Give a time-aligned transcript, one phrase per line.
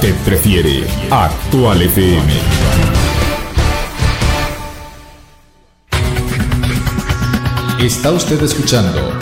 [0.00, 2.32] Usted prefiere Actual FM.
[7.78, 9.12] Está usted escuchando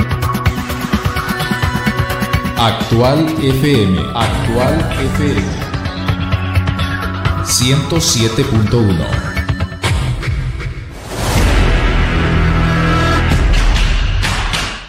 [2.56, 3.98] Actual FM.
[4.14, 4.78] Actual
[5.16, 5.42] FM.
[7.42, 9.06] 107.1.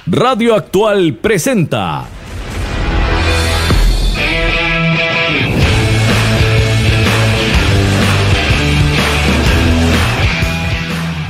[0.06, 2.19] Radio Actual presenta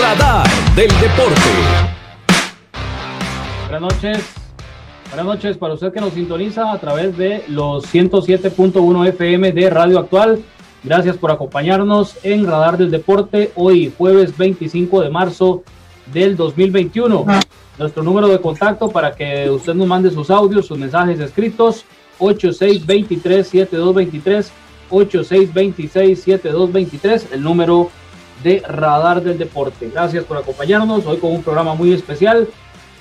[0.00, 1.40] Radar del Deporte.
[3.68, 4.24] Buenas noches.
[5.08, 10.00] Buenas noches para usted que nos sintoniza a través de los 107.1 FM de Radio
[10.00, 10.42] Actual.
[10.82, 15.62] Gracias por acompañarnos en Radar del Deporte hoy jueves 25 de marzo
[16.12, 17.24] del 2021.
[17.78, 21.84] Nuestro número de contacto para que usted nos mande sus audios, sus mensajes escritos
[22.18, 24.48] 8623-7223,
[24.90, 27.90] 8626-7223, el número
[28.44, 29.90] de Radar del Deporte.
[29.90, 32.46] Gracias por acompañarnos hoy con un programa muy especial.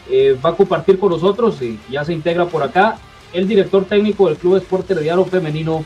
[0.09, 2.97] Eh, va a compartir con nosotros y ya se integra por acá
[3.33, 5.83] el director técnico del Club Esporte Herediano Femenino,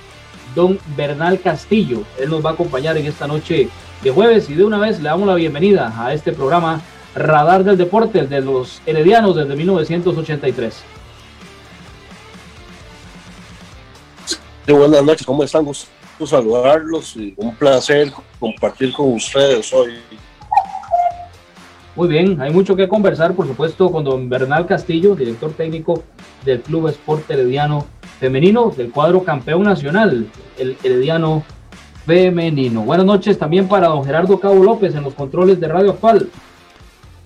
[0.55, 2.03] don Bernal Castillo.
[2.19, 3.67] Él nos va a acompañar en esta noche
[4.03, 6.81] de jueves y de una vez le damos la bienvenida a este programa
[7.15, 10.83] Radar del Deporte, de los Heredianos desde 1983.
[14.67, 15.65] Sí, buenas noches, ¿cómo están?
[16.25, 19.93] Saludarlos y un placer compartir con ustedes hoy.
[21.95, 26.03] Muy bien, hay mucho que conversar, por supuesto, con don Bernal Castillo, director técnico
[26.45, 27.87] del Club Esporte Herediano
[28.19, 30.27] Femenino, del cuadro campeón nacional,
[30.59, 31.43] el Herediano
[32.05, 32.81] Femenino.
[32.81, 36.29] Buenas noches también para don Gerardo Cabo López en los controles de Radio Actual.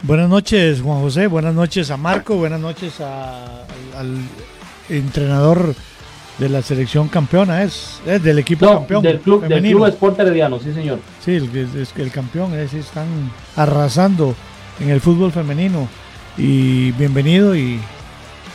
[0.03, 1.27] Buenas noches, Juan José.
[1.27, 2.35] Buenas noches a Marco.
[2.35, 3.63] Buenas noches a-
[3.97, 4.17] al, al
[4.89, 5.75] entrenador
[6.37, 7.63] de la selección campeona.
[7.63, 9.03] Es, es del equipo No, campeón.
[9.03, 10.99] del club, del club Esporte Herediano, sí señor.
[11.23, 12.53] Sí, el, es, el campeón.
[12.55, 13.07] Es, están
[13.55, 14.35] arrasando
[14.79, 15.87] en el fútbol femenino.
[16.37, 17.55] Y bienvenido.
[17.55, 17.79] Y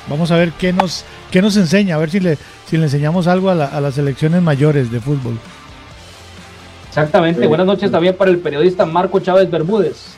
[0.09, 1.95] vamos a ver qué nos, qué nos enseña.
[1.95, 2.39] A ver si le,
[2.69, 5.39] si le enseñamos algo a, la- a las selecciones mayores de fútbol.
[6.89, 7.43] Exactamente.
[7.43, 7.47] Sí.
[7.47, 10.15] Buenas noches también para el periodista Marco Chávez Bermúdez.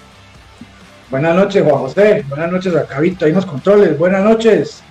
[1.10, 2.25] Buenas noches, Juan José.
[2.28, 3.98] Buenas noches a Cabito, ahí en los controles.
[3.98, 4.82] Buenas noches,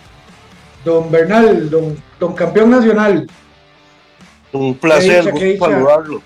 [0.85, 3.27] don Bernal, don, don campeón nacional.
[4.53, 5.65] Un placer dicha, dicha.
[5.65, 6.21] saludarlo.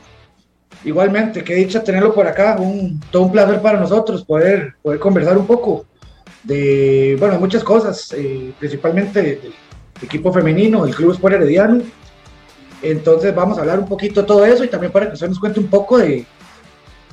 [0.84, 2.58] Igualmente, qué dicha tenerlo por acá.
[2.60, 5.86] Un, todo un placer para nosotros poder, poder conversar un poco
[6.44, 9.54] de, bueno, muchas cosas, eh, principalmente de- del
[10.02, 11.84] equipo femenino, del Club Sport Herediano.
[12.82, 15.40] Entonces vamos a hablar un poquito de todo eso y también para que usted nos
[15.40, 16.26] cuente un poco de,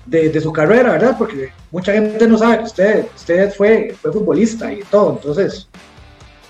[0.07, 1.17] de, de su carrera, ¿verdad?
[1.19, 5.13] Porque mucha gente no sabe que usted, usted fue, fue futbolista y todo.
[5.21, 5.69] Entonces,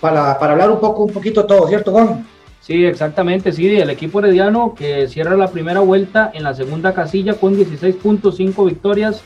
[0.00, 2.26] para, para hablar un poco, un poquito todo, ¿cierto, Juan?
[2.60, 7.34] Sí, exactamente, sí, el equipo herediano que cierra la primera vuelta en la segunda casilla
[7.34, 9.22] con 16.5 victorias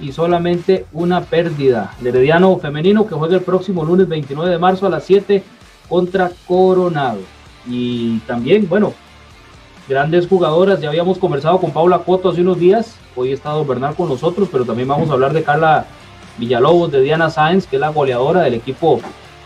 [0.00, 1.94] y solamente una pérdida.
[2.00, 5.42] El herediano femenino que juega el próximo lunes 29 de marzo a las 7
[5.88, 7.20] contra Coronado.
[7.68, 8.94] Y también, bueno,
[9.88, 13.94] grandes jugadoras, ya habíamos conversado con Paula Coto hace unos días, hoy está Don Bernal
[13.94, 15.86] con nosotros, pero también vamos a hablar de Carla
[16.38, 19.00] Villalobos, de Diana Sáenz, que es la goleadora del equipo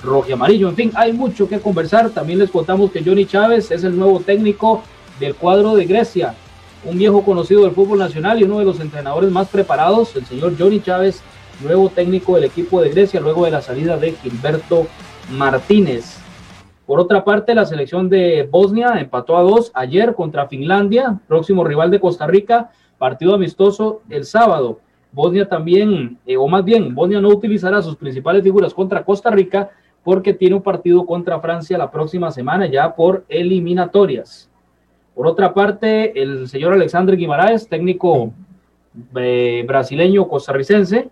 [0.04, 0.68] rojo y amarillo.
[0.68, 2.10] En fin, hay mucho que conversar.
[2.10, 4.82] También les contamos que Johnny Chávez es el nuevo técnico
[5.18, 6.34] del cuadro de Grecia,
[6.84, 10.54] un viejo conocido del fútbol nacional y uno de los entrenadores más preparados, el señor
[10.58, 11.22] Johnny Chávez,
[11.62, 14.86] nuevo técnico del equipo de Grecia luego de la salida de Gilberto
[15.30, 16.18] Martínez.
[16.86, 21.90] Por otra parte, la selección de Bosnia empató a dos ayer contra Finlandia, próximo rival
[21.90, 24.80] de Costa Rica, partido amistoso el sábado.
[25.12, 29.70] Bosnia también, eh, o más bien, Bosnia no utilizará sus principales figuras contra Costa Rica
[30.04, 34.50] porque tiene un partido contra Francia la próxima semana ya por eliminatorias.
[35.14, 38.32] Por otra parte, el señor Alexander Guimaraes, técnico
[39.16, 41.08] eh, brasileño costarricense,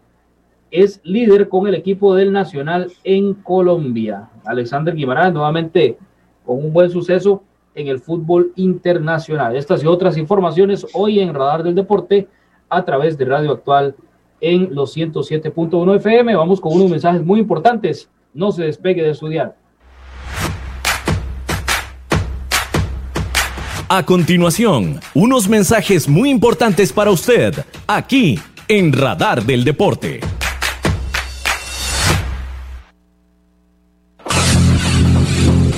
[0.71, 4.29] es líder con el equipo del Nacional en Colombia.
[4.45, 5.97] Alexander Guimaraes nuevamente
[6.45, 7.43] con un buen suceso
[7.75, 9.57] en el fútbol internacional.
[9.57, 12.29] Estas y otras informaciones hoy en Radar del Deporte
[12.69, 13.95] a través de Radio Actual
[14.41, 16.35] en los 107.1 FM.
[16.35, 18.11] Vamos con unos mensajes muy importantes.
[18.35, 19.55] No se despegue de su dial.
[23.89, 27.55] A continuación, unos mensajes muy importantes para usted,
[27.87, 30.21] aquí en Radar del Deporte.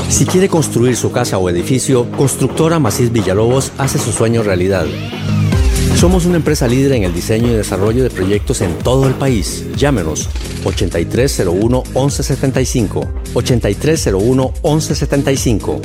[0.09, 4.87] Si quiere construir su casa o edificio, Constructora Macís Villalobos hace su sueño realidad.
[5.97, 9.65] Somos una empresa líder en el diseño y desarrollo de proyectos en todo el país.
[9.77, 10.29] Llámenos
[10.65, 13.09] 8301-1175.
[13.35, 15.81] 8301-1175.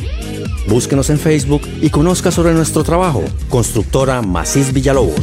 [0.67, 3.23] Búsquenos en Facebook y conozca sobre nuestro trabajo.
[3.49, 5.19] Constructora Macís Villalobos.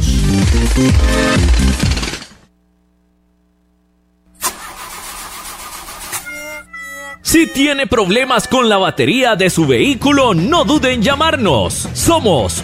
[7.21, 11.89] Si tiene problemas con la batería de su vehículo, no duden en llamarnos.
[11.93, 12.63] Somos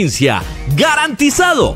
[0.75, 1.75] ¡Garantizado!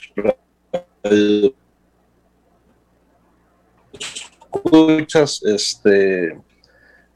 [4.51, 5.41] escuchas.
[5.43, 6.39] Este,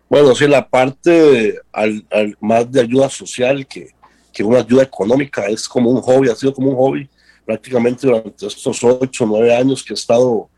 [0.09, 2.05] bueno, sí, la parte al,
[2.39, 3.89] más de ayuda social que,
[4.31, 7.09] que una ayuda económica es como un hobby, ha sido como un hobby
[7.45, 10.49] prácticamente durante estos ocho, nueve años que he estado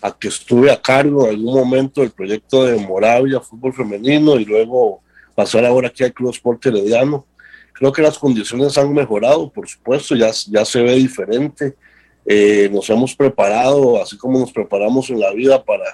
[0.00, 4.44] a que estuve a cargo en algún momento del proyecto de Moravia, fútbol femenino, y
[4.44, 5.00] luego
[5.34, 7.26] pasar ahora aquí al Club Sport Herediano.
[7.72, 11.74] Creo que las condiciones han mejorado, por supuesto, ya, ya se ve diferente.
[12.26, 15.84] eh, nos hemos preparado, así como nos preparamos en la vida para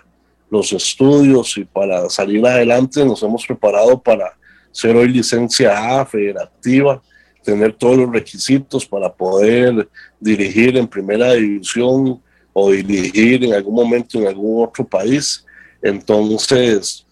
[0.51, 4.37] los estudios y para salir adelante, nos hemos preparado para
[4.71, 7.03] ser hoy licencia A, federativa,
[7.43, 14.19] tener todos los requisitos para poder dirigir en primera división o dirigir en algún momento
[14.19, 15.45] en algún otro país.
[15.81, 17.07] Entonces,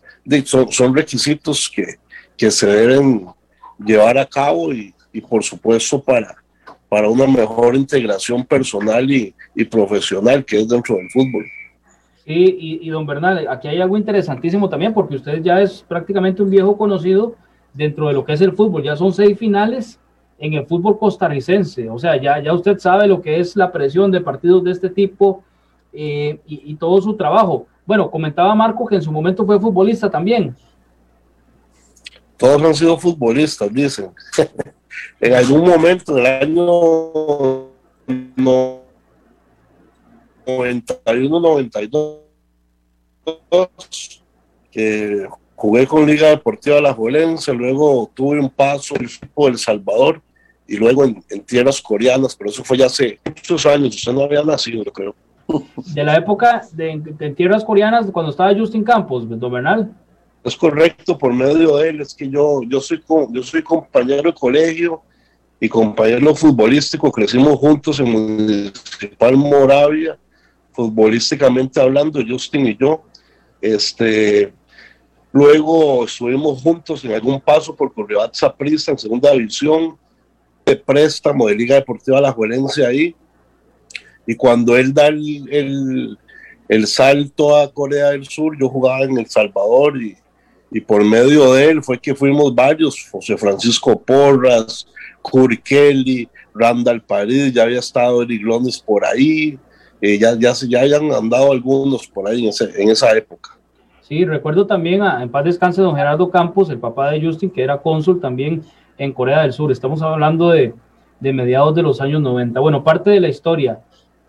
[0.45, 1.97] son, requisitos que,
[2.37, 3.27] que se deben
[3.79, 6.37] llevar a cabo y, y por supuesto para,
[6.89, 11.47] para una mejor integración personal y, y, profesional que es dentro del fútbol.
[12.25, 16.43] Sí, y, y, don Bernal, aquí hay algo interesantísimo también porque usted ya es prácticamente
[16.43, 17.35] un viejo conocido
[17.73, 19.99] dentro de lo que es el fútbol, ya son seis finales
[20.41, 24.11] en el fútbol costarricense, o sea, ya, ya usted sabe lo que es la presión
[24.11, 25.45] de partidos de este tipo
[25.93, 27.67] eh, y, todo su trabajo.
[27.85, 30.57] Bueno, comentaba Marco que en su momento fue futbolista también.
[32.39, 34.13] Todos han sido futbolistas, dicen.
[35.21, 37.69] en algún momento del año
[40.47, 42.21] 91-92,
[44.71, 49.07] que jugué con Liga Deportiva La Juelense, luego tuve un paso en
[49.37, 50.23] El Salvador
[50.71, 54.23] y luego en, en, tierras coreanas, pero eso fue ya hace muchos años, usted no
[54.23, 55.17] había nacido, yo creo.
[55.95, 59.93] De la época de, de tierras coreanas, cuando estaba Justin Campos, don Bernal.
[60.45, 64.33] Es correcto, por medio de él, es que yo, yo, soy, yo soy compañero de
[64.33, 65.03] colegio
[65.59, 70.17] y compañero futbolístico, crecimos juntos en Municipal Moravia,
[70.71, 73.03] futbolísticamente hablando, Justin y yo.
[73.61, 74.53] Este,
[75.33, 79.99] luego estuvimos juntos en algún paso por Correbat Saprissa en segunda división,
[80.71, 83.15] de préstamo de Liga Deportiva La Juelense ahí.
[84.27, 86.19] Y cuando él da el, el,
[86.69, 90.17] el, salto a Corea del Sur, yo jugaba en El Salvador y,
[90.71, 94.87] y por medio de él fue que fuimos varios, José Francisco Porras,
[95.23, 99.59] Curi Kelly, Randall París, ya había estado Eric Lones por ahí,
[100.01, 103.59] eh, ya, ya, ya hayan andado algunos por ahí en, ese, en esa época.
[104.03, 107.63] Sí, recuerdo también a, en paz descanse don Gerardo Campos, el papá de Justin, que
[107.63, 108.63] era cónsul también
[109.01, 109.73] en Corea del Sur.
[109.73, 110.75] Estamos hablando de,
[111.21, 112.61] de mediados de los años 90.
[112.61, 113.81] Bueno, parte de la historia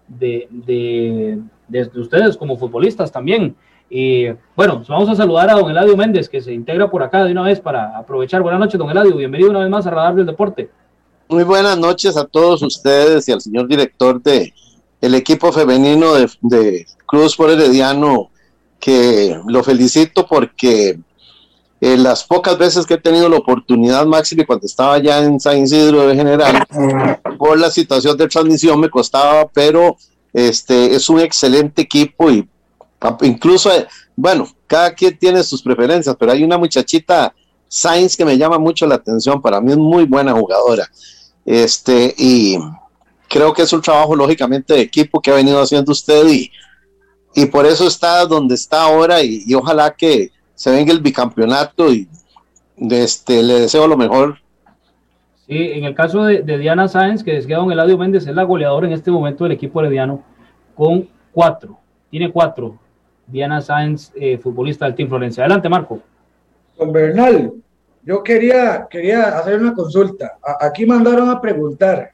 [0.07, 3.53] de, de, de ustedes como futbolistas también.
[3.89, 7.33] Y bueno, vamos a saludar a don Eladio Méndez, que se integra por acá de
[7.33, 8.41] una vez para aprovechar.
[8.41, 9.17] Buenas noches, don Eladio.
[9.17, 10.69] Bienvenido una vez más a Radar del Deporte.
[11.27, 14.53] Muy buenas noches a todos ustedes y al señor director de
[15.01, 18.29] el equipo femenino de, de Cruz por Herediano,
[18.79, 20.97] que lo felicito porque
[21.83, 25.57] eh, las pocas veces que he tenido la oportunidad, Máximo, cuando estaba ya en San
[25.57, 26.63] Isidro de General,
[27.39, 29.97] por la situación de transmisión me costaba, pero
[30.31, 32.47] este es un excelente equipo y
[33.21, 33.71] incluso,
[34.15, 37.33] bueno, cada quien tiene sus preferencias, pero hay una muchachita
[37.67, 40.87] Sainz que me llama mucho la atención, para mí es muy buena jugadora.
[41.43, 42.59] Este, y
[43.27, 46.51] creo que es un trabajo lógicamente de equipo que ha venido haciendo usted y,
[47.33, 50.29] y por eso está donde está ahora y ojalá que
[50.61, 52.07] se venga el bicampeonato y
[52.77, 54.37] de este, le deseo lo mejor.
[55.47, 58.43] Sí, en el caso de, de Diana Sáenz, que decía don Eladio Méndez, es la
[58.43, 60.23] goleadora en este momento del equipo herediano
[60.75, 61.79] con cuatro,
[62.11, 62.77] tiene cuatro.
[63.25, 65.43] Diana Sáenz, eh, futbolista del Team Florencia.
[65.45, 65.99] Adelante, Marco.
[66.77, 67.53] Don Bernal,
[68.03, 70.37] yo quería, quería hacer una consulta.
[70.43, 72.11] A, aquí mandaron a preguntar.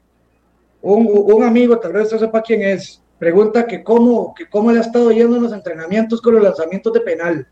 [0.80, 4.78] Un, un, amigo, tal vez usted sepa quién es, pregunta que cómo, que cómo le
[4.78, 7.46] ha estado yendo en los entrenamientos con los lanzamientos de penal.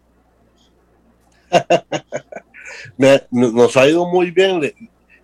[2.96, 4.60] Me, nos ha ido muy bien.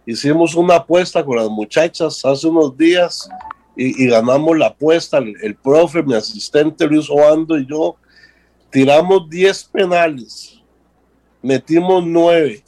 [0.05, 3.29] Hicimos una apuesta con las muchachas hace unos días
[3.77, 5.19] y, y ganamos la apuesta.
[5.19, 7.97] El, el, profe, mi asistente Luis Obando y yo
[8.71, 10.61] tiramos 10 penales,
[11.43, 12.63] metimos 9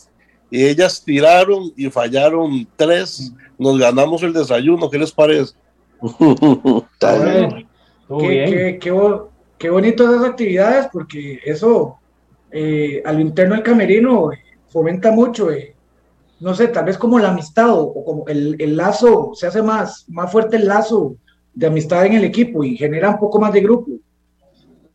[0.51, 3.33] y ellas tiraron y fallaron 3.
[3.59, 4.89] Nos ganamos el desayuno.
[4.91, 5.55] ¿Qué les parece?
[7.01, 7.67] qué,
[8.21, 8.93] qué, qué,
[9.59, 11.99] qué bonito esas actividades porque eso
[12.57, 15.75] eh, a lo interno del camerino eh, fomenta mucho, eh,
[16.39, 19.61] no sé, tal vez como la amistad o, o, como el, el, lazo, se hace
[19.61, 21.17] más, más fuerte el lazo
[21.53, 23.91] de amistad en el equipo y genera un poco más de grupo.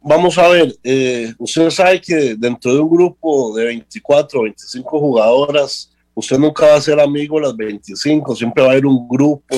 [0.01, 4.99] Vamos a ver, eh, usted sabe que dentro de un grupo de 24 o 25
[4.99, 9.57] jugadoras, usted nunca va a ser amigo las 25, siempre va a haber un grupo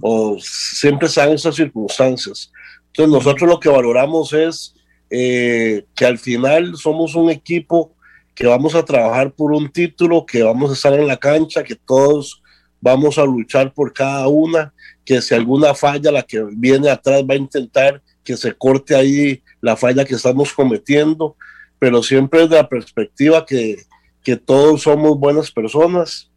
[0.00, 2.52] o siempre están esas circunstancias.
[2.86, 4.76] Entonces nosotros lo que valoramos es
[5.10, 7.92] eh, que al final somos un equipo
[8.34, 11.76] que vamos a trabajar por un título, que vamos a estar en la cancha, que
[11.76, 12.42] todos
[12.80, 17.34] vamos a luchar por cada una, que si alguna falla, la que viene atrás va
[17.34, 21.36] a intentar que se corte ahí la falla que estamos cometiendo,
[21.78, 23.76] pero siempre desde la perspectiva que,
[24.22, 26.30] que todos somos buenas personas,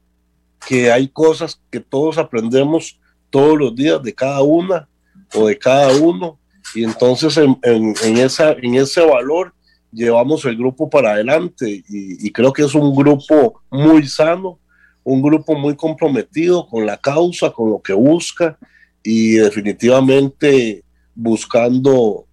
[0.67, 4.87] que hay cosas que todos aprendemos todos los días de cada una,
[5.33, 6.39] o de cada uno.
[6.75, 9.53] Y entonces en, en, esa, en ese valor
[9.91, 14.59] llevamos el grupo para adelante y, y, creo que es un grupo muy sano,
[15.03, 18.57] un grupo muy comprometido con la causa, con lo que busca
[19.01, 20.83] y definitivamente
[21.15, 22.27] buscando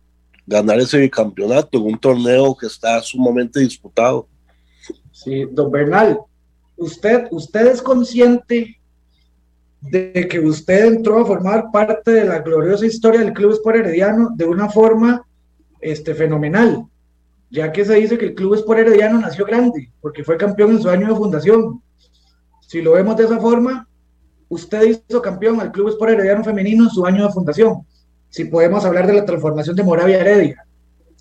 [0.46, 4.28] ganar ese bicampeonato en un torneo que está sumamente disputado.
[5.12, 6.18] Sí, don Bernal,
[6.76, 8.78] usted, usted es consciente
[9.90, 14.30] de que usted entró a formar parte de la gloriosa historia del Club Sport Herediano
[14.34, 15.26] de una forma
[15.80, 16.86] este, fenomenal,
[17.50, 20.82] ya que se dice que el Club Sport Herediano nació grande, porque fue campeón en
[20.82, 21.82] su año de fundación.
[22.66, 23.86] Si lo vemos de esa forma,
[24.48, 27.86] usted hizo campeón al Club Sport Herediano Femenino en su año de fundación.
[28.30, 30.66] Si podemos hablar de la transformación de Moravia Heredia.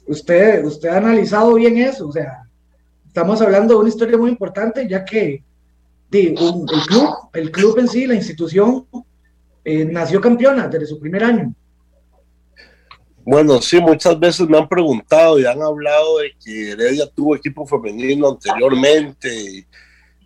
[0.08, 2.43] Usted, usted ha analizado bien eso, o sea,
[3.05, 5.43] estamos hablando de una historia muy importante, ya que
[6.22, 8.86] el, club, el club en sí, la institución,
[9.63, 11.53] eh, nació campeona desde su primer año.
[13.25, 17.65] Bueno, sí, muchas veces me han preguntado y han hablado de que Heredia tuvo equipo
[17.65, 19.65] femenino anteriormente,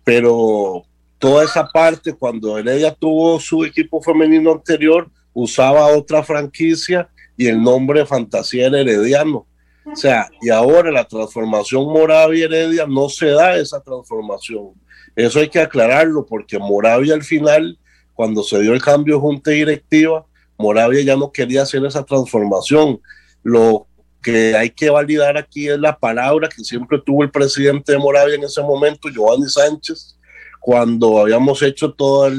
[0.02, 0.82] pero
[1.18, 7.62] toda esa parte, cuando Heredia tuvo su equipo femenino anterior, usaba otra franquicia y el
[7.62, 9.46] nombre Fantasía Herediano.
[9.90, 14.72] O sea, y ahora la transformación Moravia Heredia no se da esa transformación.
[15.18, 17.76] Eso hay que aclararlo porque Moravia al final,
[18.14, 20.24] cuando se dio el cambio de junta directiva,
[20.56, 23.00] Moravia ya no quería hacer esa transformación.
[23.42, 23.88] Lo
[24.22, 28.36] que hay que validar aquí es la palabra que siempre tuvo el presidente de Moravia
[28.36, 30.16] en ese momento, Giovanni Sánchez,
[30.60, 32.32] cuando habíamos hecho toda,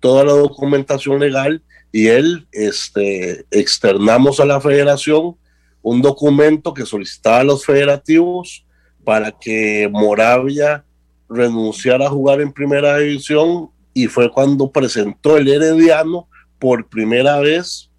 [0.00, 5.36] toda la documentación legal y él este, externamos a la federación
[5.82, 8.66] un documento que solicitaba a los federativos
[9.04, 10.84] para que Moravia
[11.28, 17.90] renunciara a jugar en primera división y fue cuando presentó el Herediano por primera vez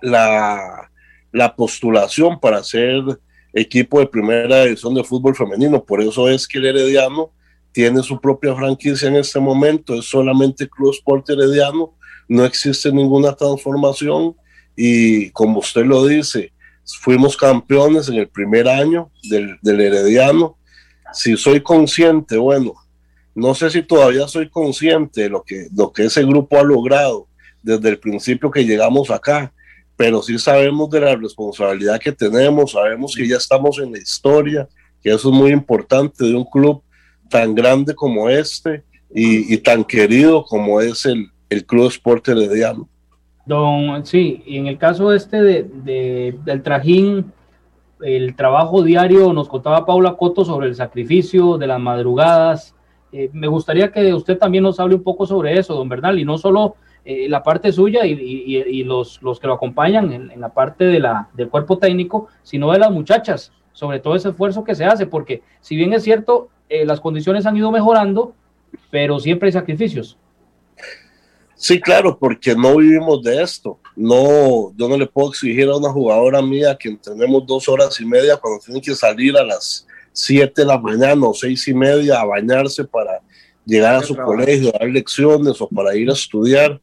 [0.00, 0.90] la,
[1.32, 3.02] la postulación para ser
[3.52, 5.82] equipo de primera división de fútbol femenino.
[5.84, 7.32] Por eso es que el Herediano
[7.72, 11.94] tiene su propia franquicia en este momento, es solamente Club Sport Herediano,
[12.28, 14.36] no existe ninguna transformación
[14.76, 16.52] y como usted lo dice,
[17.00, 20.56] fuimos campeones en el primer año del, del Herediano.
[21.12, 22.74] Si soy consciente, bueno,
[23.34, 27.28] no sé si todavía soy consciente de lo que, lo que ese grupo ha logrado
[27.62, 29.52] desde el principio que llegamos acá,
[29.96, 34.68] pero sí sabemos de la responsabilidad que tenemos, sabemos que ya estamos en la historia,
[35.02, 36.82] que eso es muy importante de un club
[37.28, 38.82] tan grande como este
[39.14, 42.88] y, tan querido como es el, el Club Sport Herediano.
[43.44, 47.32] Don, sí, y en el caso este de, del trajín,
[48.02, 52.74] el trabajo diario, nos contaba Paula Coto sobre el sacrificio de las madrugadas.
[53.12, 56.24] Eh, me gustaría que usted también nos hable un poco sobre eso, don Bernal, y
[56.24, 60.84] no solo eh, la parte suya y, los, los, que lo acompañan en, la parte
[60.84, 64.84] de la, del cuerpo técnico, sino de las muchachas, sobre todo ese esfuerzo que se
[64.84, 68.34] hace, porque si bien es cierto, eh, las condiciones han ido mejorando,
[68.90, 70.16] pero siempre hay sacrificios.
[71.54, 73.78] Sí, claro, porque no vivimos de esto.
[73.94, 78.06] No, yo no le puedo exigir a una jugadora mía que tenemos dos horas y
[78.06, 82.20] media cuando tienen que salir a las siete de la mañana o seis y media
[82.20, 83.20] a bañarse para
[83.64, 86.80] llegar a su colegio, a dar lecciones o para ir a estudiar.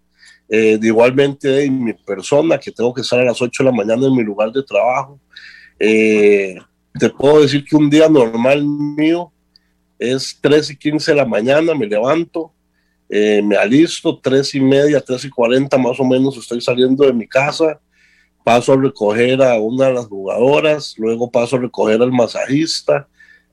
[0.52, 4.08] Eh, igualmente en mi persona, que tengo que estar a las ocho de la mañana
[4.08, 5.20] en mi lugar de trabajo.
[5.80, 6.56] Eh,
[7.00, 9.32] te puedo decir que un día normal mío
[10.00, 12.52] es tres y quince de la mañana, me levanto,
[13.10, 17.12] eh, me alisto, tres y media, tres y cuarenta más o menos estoy saliendo de
[17.12, 17.80] mi casa,
[18.44, 23.08] paso a recoger a una de las jugadoras, luego paso a recoger al masajista,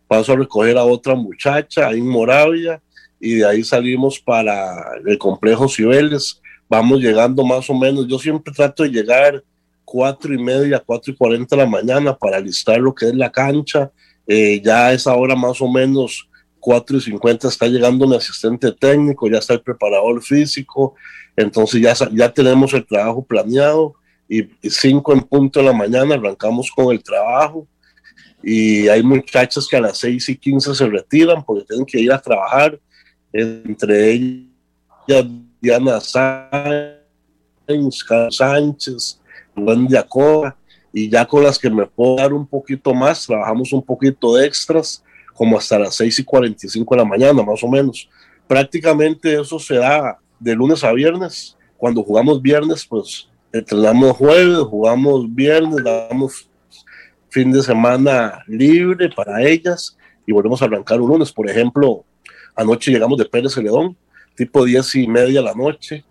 [0.07, 2.83] paso a recoger a otra muchacha ahí en Moravia
[3.19, 8.53] y de ahí salimos para el complejo Cibeles, vamos llegando más o menos, yo siempre
[8.53, 9.43] trato de llegar
[9.87, 13.33] cuatro y media, cuatro y cuarenta de la mañana para alistar lo que es la
[13.33, 13.91] cancha,
[14.27, 16.29] eh, ya a esa hora más o menos
[16.67, 20.97] 4 y 50 está llegando mi asistente técnico, ya está el preparador físico,
[21.37, 23.95] entonces ya, ya tenemos el trabajo planeado
[24.29, 27.69] y 5 en punto de la mañana arrancamos con el trabajo
[28.43, 32.11] y hay muchachas que a las 6 y 15 se retiran porque tienen que ir
[32.11, 32.77] a trabajar,
[33.33, 35.25] entre ellas
[35.61, 36.97] Diana Sánchez,
[38.31, 39.21] Sánchez,
[39.55, 40.57] Juan Diacoba,
[40.93, 44.47] y ya con las que me puedo dar un poquito más, trabajamos un poquito de
[44.47, 45.05] extras
[45.37, 48.09] como hasta las 6 y 45 de la mañana, más o menos.
[48.47, 51.57] Prácticamente eso se da de lunes a viernes.
[51.77, 56.49] Cuando jugamos viernes, pues entrenamos jueves, jugamos viernes, damos
[57.29, 59.97] fin de semana libre para ellas
[60.27, 61.31] y volvemos a arrancar un lunes.
[61.31, 62.05] Por ejemplo,
[62.55, 63.97] anoche llegamos de Pérez Celedón,
[64.35, 66.05] tipo 10 y media de la noche.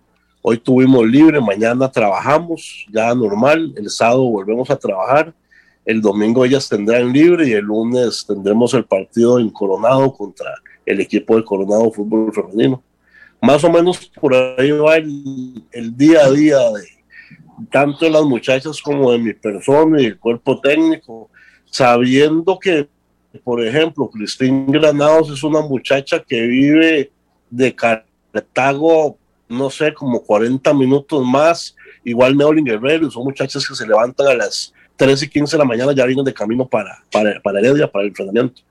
[0.44, 5.34] Hoy tuvimos libre, mañana trabajamos, ya normal, el sábado volvemos a trabajar,
[5.86, 11.00] el domingo ellas tendrán libre y el lunes tendremos el partido en Coronado contra el
[11.00, 12.84] equipo de Coronado Fútbol Femenino.
[13.42, 15.64] Más o menos por ahí va el,
[15.96, 16.88] día a día de
[17.70, 21.30] tanto de las muchachas como de mi persona y el cuerpo técnico,
[21.66, 22.88] sabiendo que,
[23.44, 27.12] por ejemplo, Cristín Granados es una muchacha que vive
[27.50, 29.18] de Cartago,
[29.48, 34.34] no sé, como 40 minutos más, igual Meolin Guerrero, son muchachas que se levantan a
[34.34, 37.92] las 3 y 15 de la mañana, ya vienen de camino para, para, para Heredia,
[37.92, 38.62] para el entrenamiento.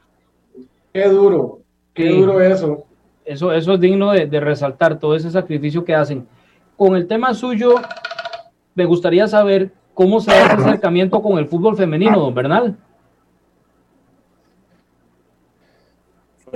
[0.92, 1.60] Qué duro,
[1.92, 2.84] qué duro eso.
[3.24, 6.26] Eso, eso es digno de, de resaltar, todo ese sacrificio que hacen.
[6.76, 7.76] Con el tema suyo,
[8.74, 12.76] me gustaría saber cómo se da ese acercamiento con el fútbol femenino, don Bernal.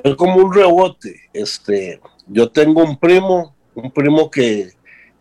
[0.03, 1.21] Fue como un rebote.
[1.33, 4.71] Este, yo tengo un primo, un primo que,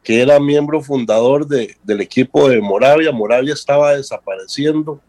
[0.08, 3.12] que era miembro fundador de, del equipo de Moravia.
[3.12, 5.02] Moravia estaba desapareciendo.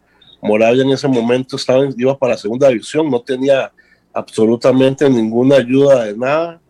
[0.42, 3.70] Moravia en ese momento estaba, iba para la segunda división, no tenía
[4.12, 6.60] absolutamente ninguna ayuda de nada.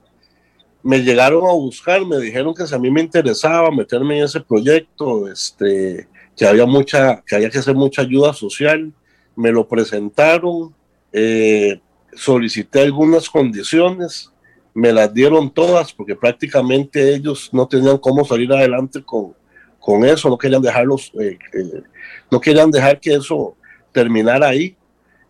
[0.83, 4.41] Me llegaron a buscar, me dijeron que si a mí me interesaba meterme en ese
[4.41, 8.93] proyecto, este, que había mucha, que había que hacer mucha ayuda social.
[9.37, 10.75] Me lo presentaron,
[11.15, 11.81] eh,
[12.13, 14.31] solicité algunas condiciones,
[14.79, 19.35] me las dieron todas porque prácticamente ellos no tenían cómo salir adelante con,
[19.81, 21.83] con eso, no querían dejarlos, eh, eh,
[22.31, 23.57] no querían dejar que eso
[23.93, 24.77] terminara ahí.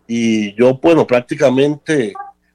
[0.07, 2.13] Y yo, bueno, prácticamente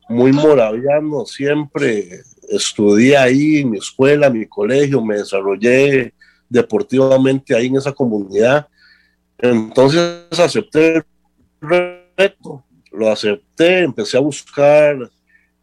[0.08, 6.14] muy moraviano, siempre estudié ahí en mi escuela, mi colegio, me desarrollé
[6.48, 8.68] deportivamente ahí en esa comunidad.
[9.38, 11.04] Entonces acepté el
[11.60, 15.10] reto, lo acepté, empecé a buscar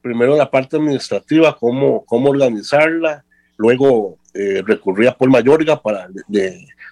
[0.01, 3.23] primero la parte administrativa, cómo, cómo organizarla,
[3.57, 6.07] luego eh, recurrí a Paul Mayorga para,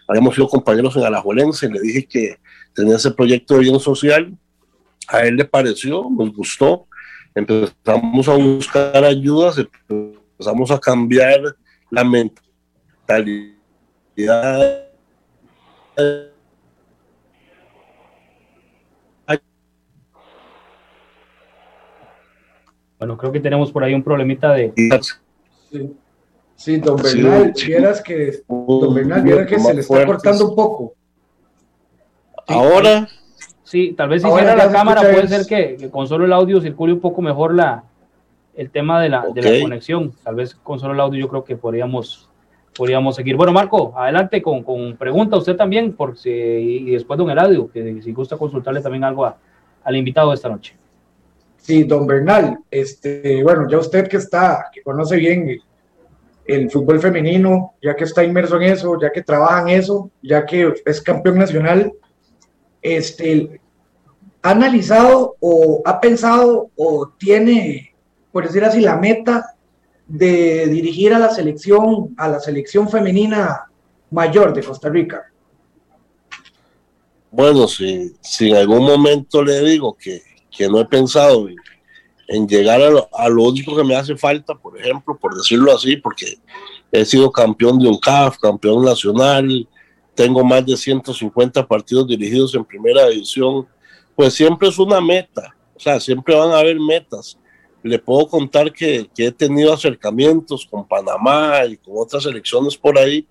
[0.08, 2.38] habíamos sido compañeros en Alajuelense, le dije que
[2.74, 4.36] tenía ese proyecto de bien social,
[5.08, 6.88] a él le pareció, nos gustó,
[7.34, 9.58] empezamos a buscar ayudas,
[9.89, 11.56] empezamos a cambiar
[11.89, 13.56] la mentalidad.
[23.00, 24.74] Bueno, creo que tenemos por ahí un problemita de...
[26.56, 30.94] Sí, don Bernal, vieras que, don Bernal, vieras que se le está cortando un poco.
[32.48, 33.08] Ahora...
[33.64, 36.92] Sí, tal vez si fuera la cámara puede ser que, con solo el audio circule
[36.92, 37.84] un poco mejor la,
[38.56, 40.12] el tema de la, de la conexión.
[40.24, 42.32] Tal vez con solo el audio yo creo que podríamos,
[42.76, 43.36] podríamos seguir.
[43.36, 48.02] Bueno, Marco, adelante con, con pregunta usted también, por si, y después don Eladio, que
[48.02, 49.32] si gusta consultarle también algo
[49.84, 50.76] al invitado de esta noche.
[51.69, 55.62] Sí, don Bernal, este, bueno, ya usted que está, que conoce bien
[56.47, 60.47] el fútbol femenino, ya que está inmerso en eso, ya que trabaja en eso, ya
[60.47, 61.93] que es campeón nacional,
[62.82, 63.62] este,
[64.41, 67.93] ha analizado o ha pensado o tiene,
[68.32, 69.55] por decir así, la meta
[70.08, 73.65] de dirigir a la selección, a la selección femenina
[74.10, 75.32] mayor de Costa Rica?
[77.29, 80.29] Bueno, si, si en algún momento le digo que,
[80.60, 81.48] que no he pensado
[82.28, 85.74] en, llegar a lo, a lo, único que me hace falta, por ejemplo, por decirlo
[85.74, 86.38] así, porque
[86.91, 89.65] he sido campeón de un CAF, campeón nacional,
[90.13, 93.65] tengo más de 150 partidos dirigidos en primera división,
[94.17, 97.39] pues siempre es una meta, o sea, siempre van a haber metas.
[97.82, 103.00] Le puedo contar que, que he tenido acercamientos con Panamá y con otras elecciones por
[103.00, 103.26] ahí,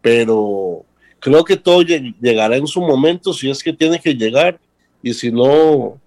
[0.00, 0.84] pero
[1.18, 4.60] creo que todo llegará en su momento si es que tiene que llegar
[5.02, 5.98] y si no,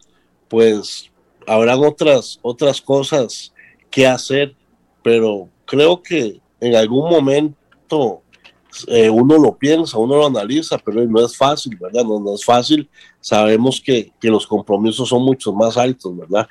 [0.54, 1.10] pues
[1.48, 3.52] habrán otras, otras cosas
[3.89, 4.54] que hacer,
[5.02, 8.22] pero creo que en algún momento
[8.86, 12.04] eh, uno lo piensa, uno lo analiza, pero no es fácil, ¿verdad?
[12.04, 12.88] No, no es fácil.
[13.20, 16.48] Sabemos que, que, los compromisos son mucho más altos, ¿verdad?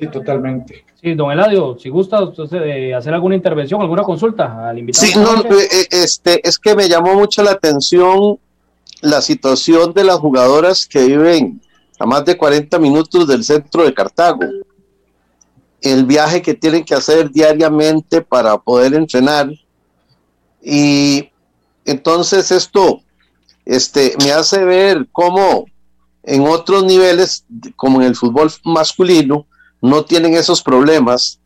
[0.00, 0.84] Sí, totalmente.
[1.00, 5.06] Sí, don Eladio, si gusta usted, eh, hacer alguna intervención, alguna consulta al invitado.
[5.06, 8.40] Sí, no, eh, este, es que me llamó mucho la atención
[9.00, 11.61] la situación de las jugadoras que viven
[12.02, 14.40] a más de 40 minutos del centro de Cartago.
[15.80, 19.48] El viaje que tienen que hacer diariamente para poder entrenar
[20.60, 21.30] y
[21.84, 23.02] entonces esto
[23.64, 25.66] este, me hace ver cómo
[26.24, 27.44] en otros niveles,
[27.76, 29.46] como en el fútbol masculino,
[29.80, 31.38] no tienen esos problemas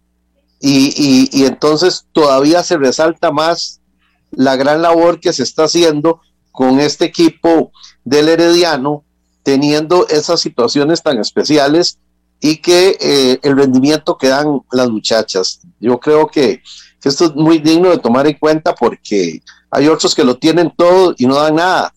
[0.59, 3.83] y, y, entonces todavía se resalta más
[4.31, 7.73] la gran labor que se está haciendo con este equipo
[8.05, 9.05] del Herediano,
[9.47, 12.01] teniendo esas situaciones tan especiales
[12.41, 15.61] y que eh, el rendimiento que dan las muchachas.
[15.79, 16.63] Yo creo que,
[17.05, 21.15] esto es muy digno de tomar en cuenta porque hay otros que lo tienen todo
[21.17, 21.95] y no dan nada.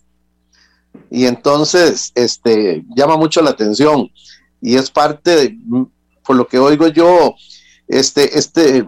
[1.10, 4.12] Y entonces, este, llama mucho la atención
[4.62, 5.58] y es parte, de,
[6.24, 7.34] por lo que oigo yo,
[7.88, 8.86] este, este,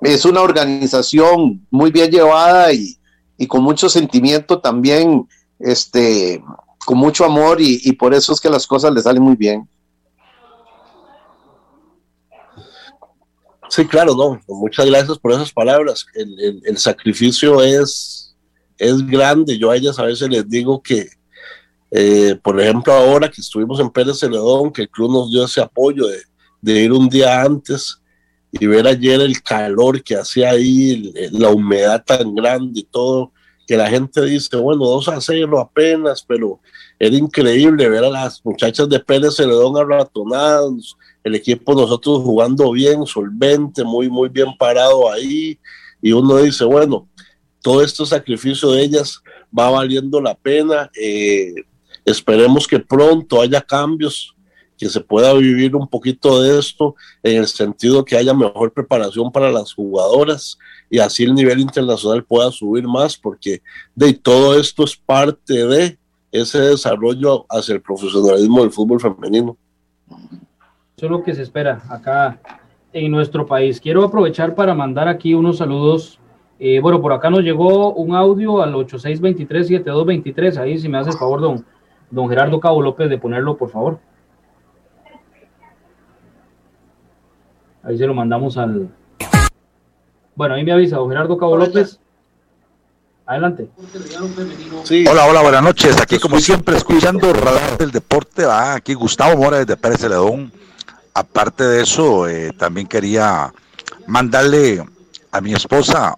[0.00, 2.96] es una organización muy bien llevada y,
[3.36, 6.42] y con mucho sentimiento también, este,
[6.86, 9.68] con mucho amor y, y por eso es que las cosas le salen muy bien.
[13.68, 14.40] Sí, claro, no.
[14.48, 16.06] Muchas gracias por esas palabras.
[16.14, 18.36] El, el, sacrificio es,
[18.78, 19.58] es grande.
[19.58, 21.08] Yo a ellas a veces les digo que,
[21.90, 25.60] eh, por ejemplo, ahora que estuvimos en Pérez Celedón, que el club nos dio ese
[25.60, 26.20] apoyo de,
[26.60, 28.00] de ir un día antes
[28.52, 33.32] y ver ayer el calor que hacía ahí, la humedad tan grande y todo,
[33.66, 36.60] que la gente dice, bueno, dos a cero apenas, pero
[36.98, 43.04] era increíble ver a las muchachas de Pérez Celedón arratonadas, el equipo nosotros jugando bien,
[43.04, 45.58] solvente, muy, muy bien parado ahí,
[46.00, 47.08] y uno dice, bueno,
[47.62, 49.20] todo este sacrificio de ellas
[49.56, 51.54] va valiendo la pena, eh,
[52.04, 54.34] esperemos que pronto haya cambios,
[54.78, 59.32] que se pueda vivir un poquito de esto en el sentido que haya mejor preparación
[59.32, 60.58] para las jugadoras
[60.90, 63.62] y así el nivel internacional pueda subir más, porque
[63.94, 65.98] de todo esto es parte de
[66.40, 69.56] ese desarrollo hacia el profesionalismo del fútbol femenino.
[70.96, 72.40] Eso es lo que se espera acá
[72.92, 73.80] en nuestro país.
[73.80, 76.18] Quiero aprovechar para mandar aquí unos saludos.
[76.58, 80.56] Eh, bueno, por acá nos llegó un audio al 8623-7223.
[80.56, 81.66] Ahí, si me hace el favor, don,
[82.10, 83.98] don Gerardo Cabo López, de ponerlo, por favor.
[87.82, 88.88] Ahí se lo mandamos al.
[90.34, 92.00] Bueno, ahí me avisa, don Gerardo Cabo López.
[93.26, 93.68] Adelante.
[94.84, 95.04] Sí.
[95.08, 96.00] Hola, hola, buenas noches.
[96.00, 98.44] Aquí, como siempre, escuchando Radar del Deporte.
[98.44, 98.74] ¿va?
[98.74, 100.52] Aquí Gustavo Mora desde Pérez Celedón.
[101.12, 103.52] Aparte de eso, eh, también quería
[104.06, 104.84] mandarle
[105.32, 106.14] a mi esposa,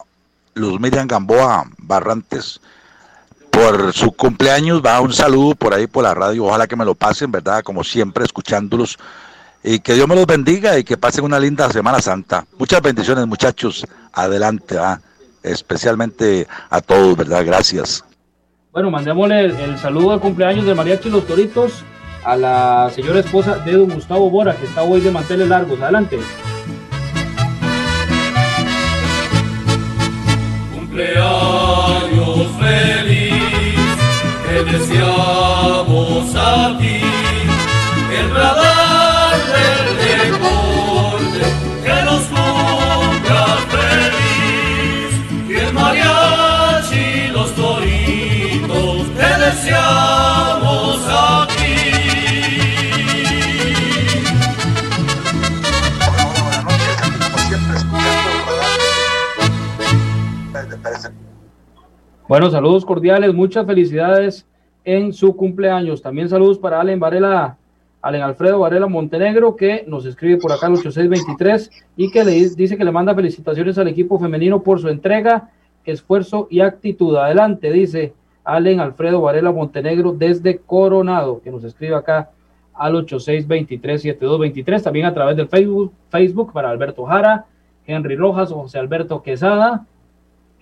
[0.52, 2.60] Luz Miriam Gamboa Barrantes,
[3.50, 4.82] por su cumpleaños.
[4.84, 6.44] Va un saludo por ahí por la radio.
[6.44, 7.62] Ojalá que me lo pasen, ¿verdad?
[7.62, 8.98] Como siempre, escuchándolos.
[9.64, 12.44] Y que Dios me los bendiga y que pasen una linda Semana Santa.
[12.58, 13.86] Muchas bendiciones, muchachos.
[14.12, 15.00] Adelante, ¿va?
[15.50, 17.44] Especialmente a todos, ¿verdad?
[17.44, 18.04] Gracias.
[18.72, 21.84] Bueno, mandémosle el, el saludo de cumpleaños de Mariachi Los Toritos
[22.24, 25.80] a la señora esposa de don Gustavo Bora, que está hoy de manteles largos.
[25.80, 26.18] Adelante.
[30.74, 33.32] Cumpleaños feliz,
[34.46, 37.00] te deseamos a ti,
[38.18, 38.87] el radar
[62.28, 64.46] Bueno, saludos cordiales, muchas felicidades
[64.84, 66.02] en su cumpleaños.
[66.02, 67.56] También saludos para Allen Varela,
[68.02, 72.76] Allen Alfredo Varela Montenegro, que nos escribe por acá al 8623 y que le dice
[72.76, 75.50] que le manda felicitaciones al equipo femenino por su entrega,
[75.84, 77.16] esfuerzo y actitud.
[77.16, 78.12] Adelante, dice
[78.44, 82.30] Allen Alfredo Varela Montenegro desde Coronado, que nos escribe acá
[82.74, 87.46] al 8623-7223, también a través del Facebook, Facebook para Alberto Jara,
[87.86, 89.86] Henry Rojas, José Alberto Quesada,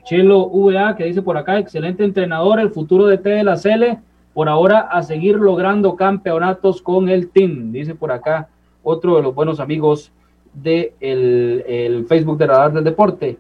[0.07, 3.99] Chelo VA, que dice por acá, excelente entrenador, el futuro de T de la Cele,
[4.35, 8.49] por ahora a seguir logrando campeonatos con el team, dice por acá
[8.85, 10.13] otro de los buenos amigos
[10.55, 13.37] de el, el Facebook de Radar del Deporte.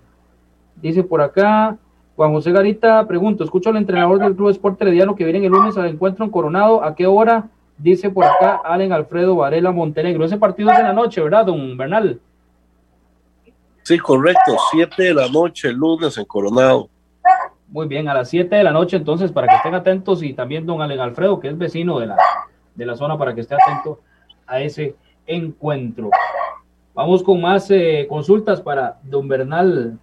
[0.82, 1.76] Dice por acá,
[2.16, 5.78] Juan José Garita, pregunto, escucho al entrenador del Club Esporte Herediano que viene el lunes
[5.78, 7.48] al encuentro en Coronado, ¿a qué hora?
[7.78, 10.24] Dice por acá Allen Alfredo Varela Montenegro.
[10.24, 12.18] Ese partido es de la noche, ¿verdad, don Bernal?
[13.86, 16.88] Sí, correcto, 7 de la noche, lunes en Coronado.
[17.68, 20.66] Muy bien, a las 7 de la noche, entonces, para que estén atentos, y también
[20.66, 22.16] don Alfredo, que es vecino de la,
[22.74, 24.00] de la zona, para que esté atento
[24.44, 26.10] a ese encuentro.
[26.94, 30.00] Vamos con más eh, consultas para don Bernal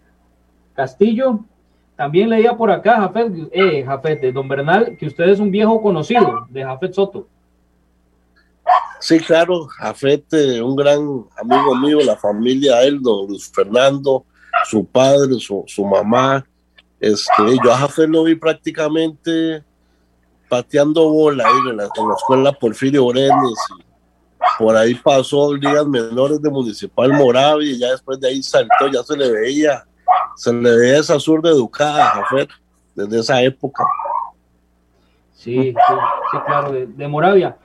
[0.74, 1.42] Castillo.
[1.98, 5.82] También leía por acá, Jafet, eh, Jafet, de don Bernal, que usted es un viejo
[5.82, 7.28] conocido de Jafet Soto.
[9.04, 14.24] Sí, claro, Jafete, un gran amigo mío, la familia él, don Luis Fernando,
[14.64, 16.46] su padre, su, su mamá.
[17.02, 19.62] Este, yo a Jafet lo vi prácticamente
[20.48, 23.60] pateando bola ahí en la, escuela Porfirio Orenes.
[24.58, 29.04] Por ahí pasó ligas menores de Municipal Moravia y ya después de ahí saltó, ya
[29.04, 29.84] se le veía,
[30.38, 32.50] se le veía esa zurda educada a Jafet
[32.96, 33.84] desde esa época.
[35.34, 37.58] Sí, sí, claro, de Moravia.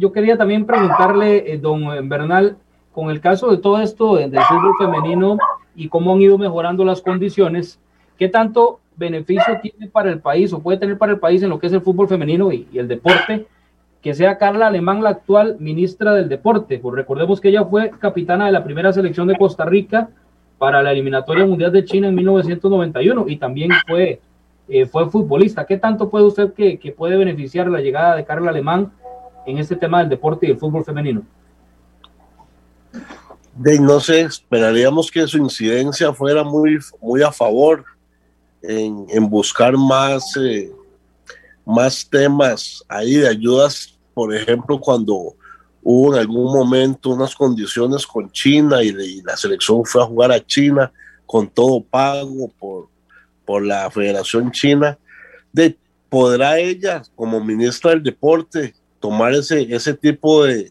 [0.00, 2.56] Yo quería también preguntarle, eh, don Bernal,
[2.92, 5.36] con el caso de todo esto del fútbol femenino
[5.76, 7.78] y cómo han ido mejorando las condiciones,
[8.18, 11.58] ¿qué tanto beneficio tiene para el país o puede tener para el país en lo
[11.58, 13.46] que es el fútbol femenino y, el deporte?
[14.00, 16.78] Que sea Carla Alemán la actual ministra del deporte.
[16.78, 20.08] Pues recordemos que ella fue capitana de la primera selección de Costa Rica
[20.56, 24.20] para la eliminatoria mundial de China en 1991 y también fue,
[24.66, 25.66] eh, fue futbolista.
[25.66, 28.92] ¿Qué tanto puede usted que, que puede beneficiar la llegada de Carla Alemán
[29.46, 31.22] en este tema del deporte y el fútbol femenino?
[33.54, 37.84] De, no sé, esperaríamos que su incidencia fuera muy, muy a favor
[38.62, 40.72] en, en buscar más, eh,
[41.64, 45.34] más temas ahí de ayudas, por ejemplo, cuando
[45.82, 50.44] hubo en algún momento unas condiciones con China y, la selección fue a jugar a
[50.44, 50.92] China
[51.26, 52.88] con todo pago por,
[53.44, 54.98] por la Federación China,
[55.52, 55.76] de,
[56.08, 60.70] ¿podrá ella como ministra del deporte tomar ese, ese tipo de,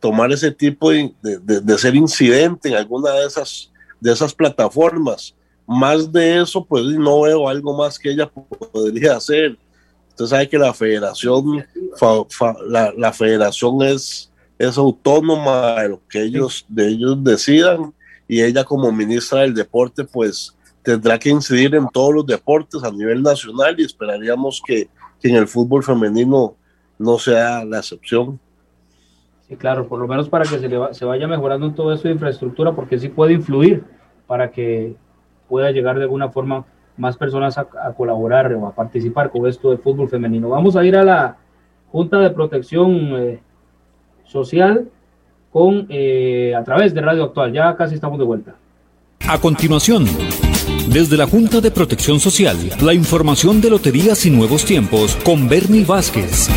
[0.00, 5.34] tomar ese tipo de, de, ser incidente en alguna de esas, de esas plataformas.
[5.66, 9.58] Más de eso, pues no veo algo más que ella podría hacer.
[10.10, 11.66] Usted sabe que la federación,
[12.68, 17.92] la, la, federación es, es autónoma de lo que ellos, de ellos decidan
[18.26, 22.90] y ella como ministra del deporte, pues tendrá que incidir en todos los deportes a
[22.90, 24.88] nivel nacional y esperaríamos que,
[25.20, 26.56] que en el fútbol femenino
[26.98, 28.38] no sea la excepción.
[29.48, 32.08] Sí, claro, por lo menos para que se, le se vaya mejorando en todo eso
[32.08, 33.84] de infraestructura, porque sí puede influir
[34.26, 34.94] para que
[35.48, 36.66] pueda llegar de alguna forma
[36.98, 37.64] más personas a,
[37.96, 40.50] colaborar o a participar con esto de fútbol femenino.
[40.50, 41.36] Vamos a ir a la
[41.90, 43.40] Junta de Protección eh,
[44.24, 44.88] Social
[45.50, 47.52] con eh, a través de Radio Actual.
[47.52, 48.54] Ya casi estamos de vuelta.
[49.26, 50.04] A continuación,
[50.88, 55.84] desde la Junta de Protección Social, la información de loterías y nuevos tiempos con Bernie
[55.84, 56.48] Vázquez.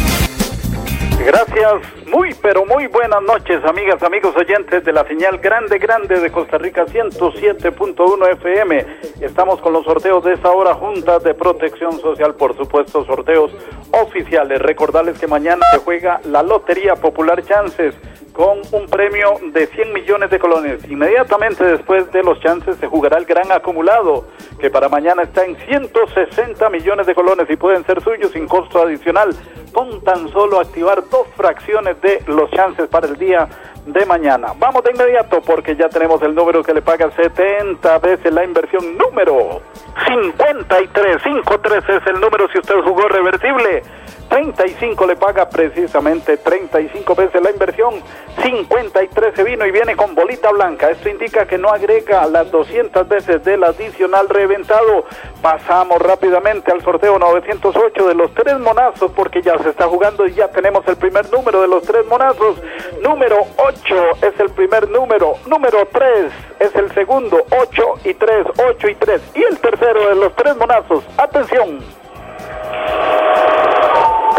[1.25, 1.73] Gracias,
[2.07, 6.57] muy pero muy buenas noches, amigas, amigos oyentes de la señal grande, grande de Costa
[6.57, 8.85] Rica 107.1 FM.
[9.21, 13.51] Estamos con los sorteos de esta hora, Junta de Protección Social, por supuesto, sorteos
[13.91, 14.59] oficiales.
[14.61, 17.95] Recordarles que mañana se juega la Lotería Popular Chances
[18.33, 20.83] con un premio de 100 millones de colones.
[20.89, 24.25] Inmediatamente después de los chances se jugará el gran acumulado,
[24.59, 28.81] que para mañana está en 160 millones de colones y pueden ser suyos sin costo
[28.81, 29.35] adicional,
[29.73, 31.03] con tan solo activar
[31.35, 33.47] fracciones de los chances para el día
[33.85, 34.53] de mañana.
[34.57, 38.97] Vamos de inmediato porque ya tenemos el número que le paga 70 veces la inversión
[38.97, 39.61] número
[40.07, 41.21] 53.
[41.23, 43.83] 53 es el número si usted jugó reversible.
[44.31, 47.95] 35 le paga precisamente 35 veces la inversión,
[48.41, 50.89] 53 se vino y viene con bolita blanca.
[50.89, 55.03] Esto indica que no agrega las 200 veces del adicional reventado.
[55.41, 60.33] Pasamos rápidamente al sorteo 908 de los tres monazos porque ya se está jugando y
[60.33, 62.55] ya tenemos el primer número de los tres monazos.
[63.01, 63.70] Número 8
[64.21, 69.21] es el primer número, número 3 es el segundo, 8 y 3, 8 y 3.
[69.35, 71.03] Y el tercero de los tres monazos.
[71.17, 71.79] Atención.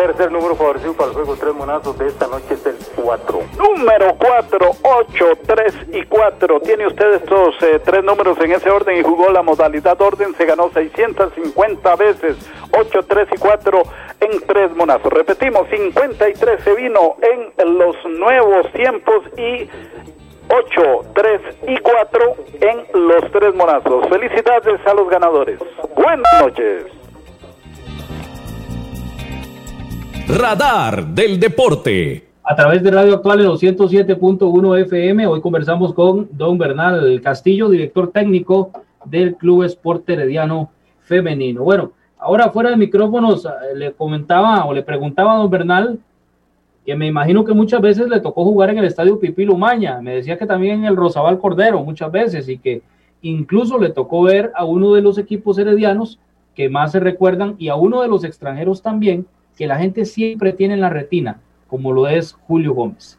[0.02, 3.40] Tercer número favorecido para el juego tres monazos de esta noche es el 4.
[3.56, 6.60] Número 4, 8, 3 y 4.
[6.60, 10.34] Tiene usted estos eh, tres números en ese orden y jugó la modalidad orden.
[10.34, 12.36] Se ganó 650 veces.
[12.76, 13.82] 8, 3 y 4
[14.22, 15.12] en tres monazos.
[15.12, 19.70] Repetimos, 53 se vino en los nuevos tiempos y
[20.48, 24.08] 8, 3 y 4 en los tres monazos.
[24.08, 25.60] Felicidades a los ganadores.
[25.94, 27.01] Buenas noches.
[30.28, 32.28] Radar del Deporte.
[32.44, 38.12] A través de Radio Actual en 207.1 FM, hoy conversamos con don Bernal Castillo, director
[38.12, 38.70] técnico
[39.04, 41.64] del Club Esporte Herediano Femenino.
[41.64, 45.98] Bueno, ahora fuera de micrófonos, eh, le comentaba o le preguntaba a don Bernal
[46.86, 50.00] que me imagino que muchas veces le tocó jugar en el estadio Pipí Lumaña.
[50.00, 52.82] Me decía que también en el Rosabal Cordero muchas veces y que
[53.22, 56.18] incluso le tocó ver a uno de los equipos heredianos
[56.54, 59.26] que más se recuerdan y a uno de los extranjeros también
[59.62, 63.16] que la gente siempre tiene en la retina, como lo es Julio Gómez.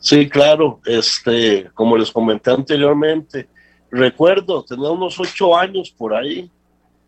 [0.00, 3.48] Sí, claro, este, como les comenté anteriormente,
[3.92, 6.50] recuerdo, tenía unos ocho años por ahí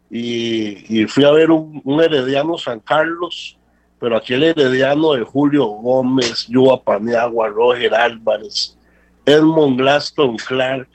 [0.08, 3.58] y, fui a ver un, Herediano San Carlos,
[3.98, 8.78] pero aquel Herediano de Julio Gómez, Yuba Paniagua, Roger Álvarez,
[9.26, 10.90] Edmond Glaston Clark,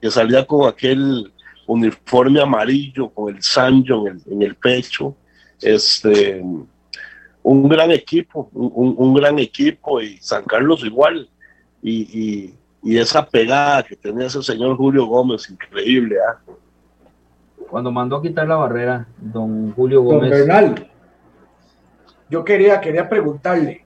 [0.00, 1.32] que salía con aquel
[1.68, 5.14] uniforme amarillo, con el Sanjo en el pecho,
[5.62, 6.42] este,
[7.42, 11.28] un gran equipo, un, gran equipo y San Carlos igual.
[11.82, 16.16] Y, esa pegada que tenía ese señor Julio Gómez, increíble.
[16.26, 16.38] ¿ah?
[17.68, 20.30] Cuando mandó a quitar la barrera, don Julio Gómez.
[20.30, 20.90] Don Bernal,
[22.30, 23.84] yo quería, quería preguntarle,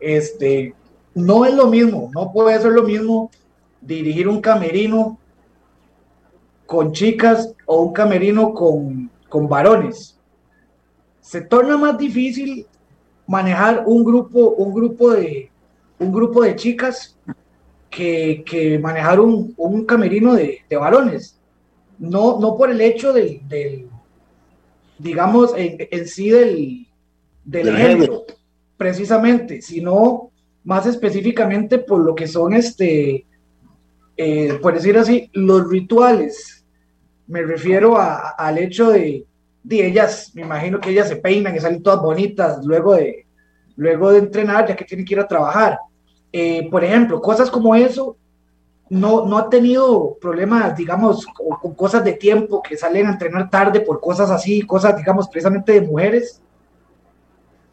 [0.00, 0.74] Este,
[1.14, 3.30] no es lo mismo, no puede ser lo mismo
[3.80, 5.18] dirigir un camerino
[6.66, 10.15] con chicas o un camerino con, con varones.
[11.26, 12.68] Se torna más difícil
[13.26, 15.50] manejar un grupo, un grupo de,
[15.98, 17.18] un grupo de chicas
[17.90, 21.36] que, que manejar un, un camerino de, de, varones.
[21.98, 23.88] No, no por el hecho del, del
[24.98, 26.86] digamos, en, en, sí del,
[27.44, 28.24] del, del género,
[28.76, 30.30] precisamente, sino
[30.62, 33.26] más específicamente por lo que son, este,
[34.16, 36.64] eh, por decir así, los rituales.
[37.26, 39.26] Me refiero a, al hecho de,
[39.66, 43.26] de ellas, me imagino que ellas se peinan y salen todas bonitas luego de,
[43.74, 45.80] luego de entrenar, ya que tienen que ir a trabajar.
[46.32, 48.16] Eh, por ejemplo, cosas como eso,
[48.88, 53.50] no, no ha tenido problemas, digamos, con, con, cosas de tiempo que salen a entrenar
[53.50, 56.40] tarde por cosas así, cosas, digamos, precisamente de mujeres.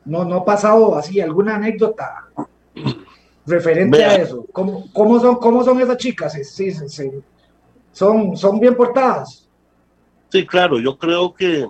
[0.03, 2.27] No, no ha pasado así alguna anécdota
[3.45, 4.09] referente Vea.
[4.09, 4.47] a eso.
[4.51, 6.33] ¿Cómo, ¿Cómo, son, ¿Cómo son esas chicas?
[6.33, 7.11] Sí, sí, sí.
[7.91, 9.47] Son, son bien portadas.
[10.29, 11.67] Sí, claro, yo creo que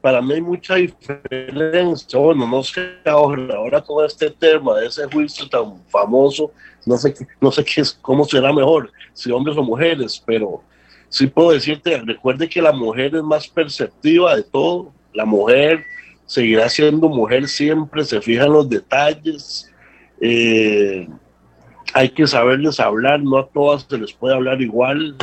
[0.00, 2.18] para mí hay mucha diferencia.
[2.18, 6.52] Bueno, no sé ahora, ahora todo este tema de ese juicio tan famoso,
[6.86, 10.62] no sé, no sé qué es, cómo será mejor, si hombres o mujeres, pero
[11.08, 14.92] sí puedo decirte, recuerde que la mujer es más perceptiva de todo.
[15.12, 15.84] La mujer
[16.26, 19.70] seguirá siendo mujer siempre, se fija en los detalles.
[20.20, 21.08] Eh,
[21.92, 25.16] hay que saberles hablar, no a todas se les puede hablar igual.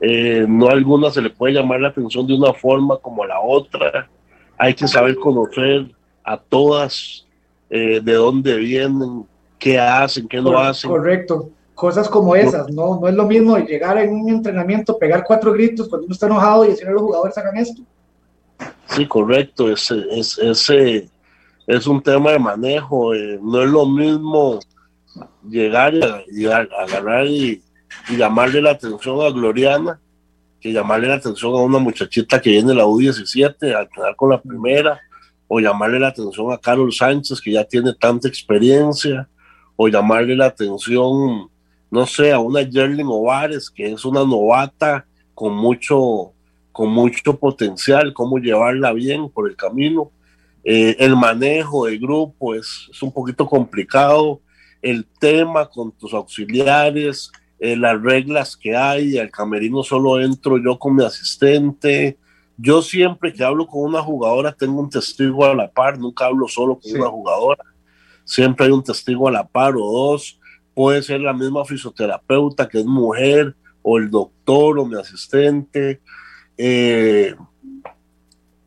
[0.00, 3.26] Eh, no a alguna se le puede llamar la atención de una forma como a
[3.26, 4.08] la otra.
[4.56, 5.86] Hay que saber conocer
[6.24, 7.26] a todas,
[7.70, 9.26] eh, de dónde vienen,
[9.58, 10.90] qué hacen, qué no hacen.
[10.90, 11.50] Correcto.
[11.74, 15.88] Cosas como esas, no, no es lo mismo llegar en un entrenamiento, pegar cuatro gritos
[15.88, 17.82] cuando uno está enojado y decirle a los jugadores hagan esto.
[18.86, 19.70] Sí, correcto.
[19.70, 21.08] Ese, es, ese
[21.66, 23.14] es un tema de manejo.
[23.14, 24.58] Eh, no es lo mismo
[25.48, 25.94] llegar
[26.30, 27.62] y, a agarrar y,
[28.10, 30.00] y llamarle la atención a Gloriana
[30.60, 34.40] que llamarle la atención a una muchachita que viene la U17 a quedar con la
[34.40, 35.00] primera,
[35.46, 39.28] o llamarle la atención a Carol Sánchez que ya tiene tanta experiencia,
[39.76, 41.48] o llamarle la atención,
[41.90, 46.32] no sé, a una Jerlin Ovares que es una novata con mucho,
[46.72, 50.10] con mucho potencial, cómo llevarla bien por el camino.
[50.64, 54.40] Eh, el manejo del grupo es, es un poquito complicado,
[54.82, 57.30] el tema con tus auxiliares,
[57.60, 62.18] eh, las reglas que hay, al camerino solo entro yo con mi asistente.
[62.56, 66.48] Yo siempre que hablo con una jugadora tengo un testigo a la par, nunca hablo
[66.48, 66.96] solo con sí.
[66.96, 67.64] una jugadora.
[68.24, 70.38] Siempre hay un testigo a la par o dos.
[70.74, 76.00] Puede ser la misma fisioterapeuta que es mujer, o el doctor, o mi asistente.
[76.56, 77.34] Eh,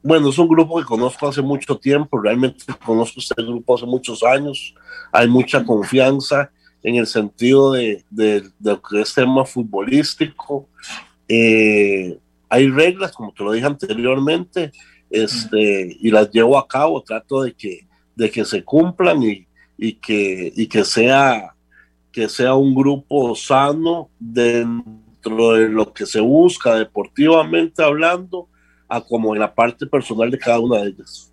[0.04, 4.24] bueno, es un grupo que conozco hace mucho tiempo, realmente conozco este grupo hace muchos
[4.24, 4.74] años,
[5.12, 6.52] hay mucha confianza
[6.84, 10.68] en el sentido de, de, lo que es tema futbolístico.
[11.28, 12.18] Eh,
[12.50, 14.72] hay reglas, como te lo dije anteriormente,
[15.10, 19.94] este, y las llevo a cabo, trato de que, de que se cumplan y, y,
[19.94, 21.54] que, y que, sea,
[22.12, 28.48] que sea un grupo sano dentro de lo que se busca deportivamente hablando,
[28.88, 31.31] a como en la parte personal de cada una de ellas.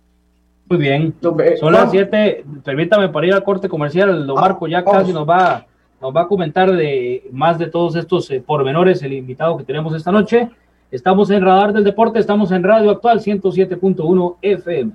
[0.69, 1.15] Muy bien.
[1.59, 2.45] Son las 7.
[2.63, 4.27] Permítame para ir al corte comercial.
[4.27, 5.65] Don Marco ya casi nos va,
[5.99, 9.95] nos va a comentar de más de todos estos eh, pormenores, el invitado que tenemos
[9.95, 10.49] esta noche.
[10.91, 14.91] Estamos en Radar del Deporte, estamos en Radio Actual 107.1 FM.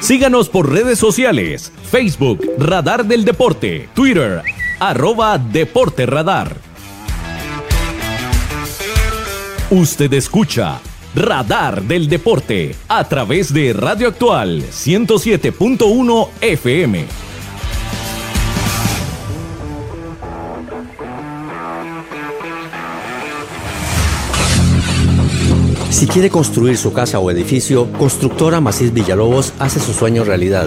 [0.00, 4.42] Síganos por redes sociales, Facebook, Radar del Deporte, Twitter,
[4.80, 6.67] arroba Deporte Radar.
[9.70, 10.80] Usted escucha
[11.14, 17.04] Radar del Deporte a través de Radio Actual 107.1 FM.
[25.90, 30.66] Si quiere construir su casa o edificio, Constructora Macís Villalobos hace su sueño realidad.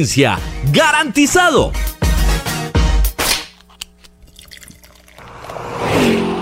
[0.71, 1.71] ¡Garantizado!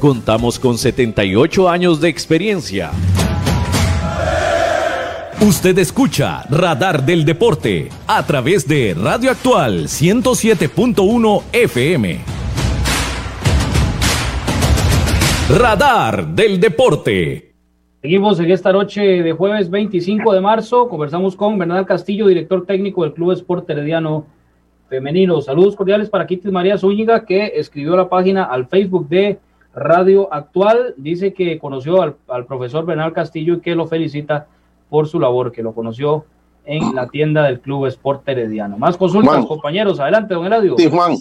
[0.00, 2.90] Contamos con 78 años de experiencia.
[5.40, 12.20] Usted escucha Radar del Deporte a través de Radio Actual 107.1 FM.
[15.58, 17.54] Radar del Deporte.
[18.00, 20.88] Seguimos en esta noche de jueves 25 de marzo.
[20.88, 24.26] Conversamos con Bernal Castillo, director técnico del Club Sport Herediano
[24.96, 25.40] Femenino.
[25.40, 29.38] Saludos cordiales para Kitis María Zúñiga, que escribió la página al Facebook de
[29.74, 30.92] Radio Actual.
[30.98, 34.48] Dice que conoció al, al profesor Bernal Castillo y que lo felicita
[34.90, 36.26] por su labor, que lo conoció
[36.66, 38.76] en la tienda del Club Sport Herediano.
[38.76, 39.46] Más consultas, Juan.
[39.46, 39.98] compañeros.
[39.98, 40.74] Adelante, don Eladio.
[40.76, 41.16] Sí, Juan.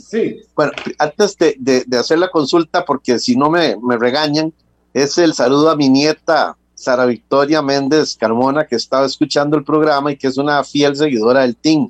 [0.54, 4.52] Bueno, antes de, de- de hacer la consulta, porque si no me, me regañan,
[4.94, 10.12] es el saludo a mi nieta Sara Victoria Méndez Carmona, que estaba escuchando el programa
[10.12, 11.90] y que es una fiel seguidora del team.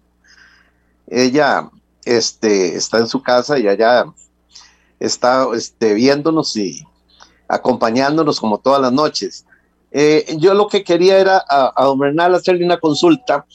[1.12, 1.70] Ella
[2.06, 4.06] este, está en su casa y allá
[4.98, 6.88] está este, viéndonos y
[7.50, 9.46] acompañándonos como todas las noches.
[9.92, 13.46] Eh, yo lo que quería era a, don Bernal hacerle una consulta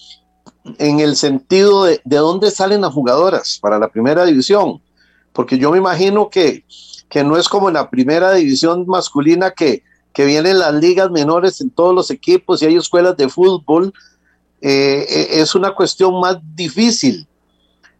[0.79, 4.83] en el sentido de, de dónde salen las jugadoras para la primera división,
[5.33, 6.65] porque yo me imagino que,
[7.09, 9.83] que no es como en la primera división masculina que,
[10.13, 13.95] que vienen las ligas menores en todos los equipos y hay escuelas de fútbol,
[14.61, 17.27] eh, eh, es una cuestión más difícil.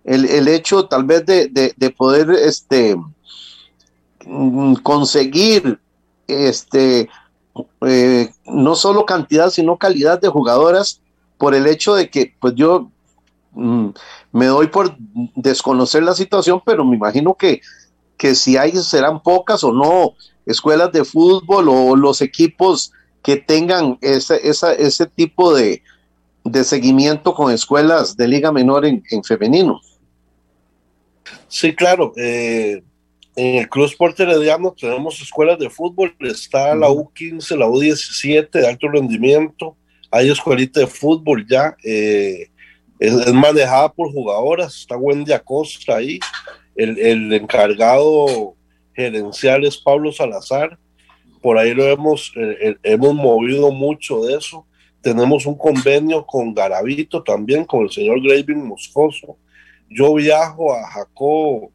[0.07, 2.97] El, el hecho tal vez de, de- de poder este,
[4.25, 5.79] mm, conseguir
[6.27, 7.09] este,
[7.87, 11.01] eh, no solo cantidad, sino calidad de jugadoras
[11.39, 12.91] por el hecho de que, pues yo
[13.53, 13.89] mm,
[14.33, 14.97] me doy por
[15.35, 17.61] desconocer la situación, pero me imagino que,
[18.17, 20.15] que si hay serán pocas o no
[20.47, 22.93] escuelas de fútbol o los equipos
[23.23, 25.83] que tengan ese, esa- ese tipo de,
[26.45, 29.81] de seguimiento con escuelas de liga menor en, en femenino.
[31.49, 32.13] Sí, claro.
[32.17, 32.83] eh,
[33.37, 36.15] en el Club Sport Herediano tenemos escuelas de fútbol.
[36.21, 39.77] Está la U15, la U17 de alto rendimiento.
[40.11, 41.77] Hay escuelita de fútbol ya.
[41.85, 42.49] eh,
[42.99, 44.75] es, es manejada por jugadoras.
[44.77, 46.19] Está Wendy Acosta ahí.
[46.75, 48.55] El, el encargado
[48.95, 50.79] gerencial es Pablo Salazar.
[51.43, 54.67] por ahí lo hemos, eh, eh, hemos movido mucho de eso.
[55.03, 59.37] Tenemos un convenio con Garavito también, con el señor Graving Moscoso.
[59.89, 61.71] Yo viajo a Jacob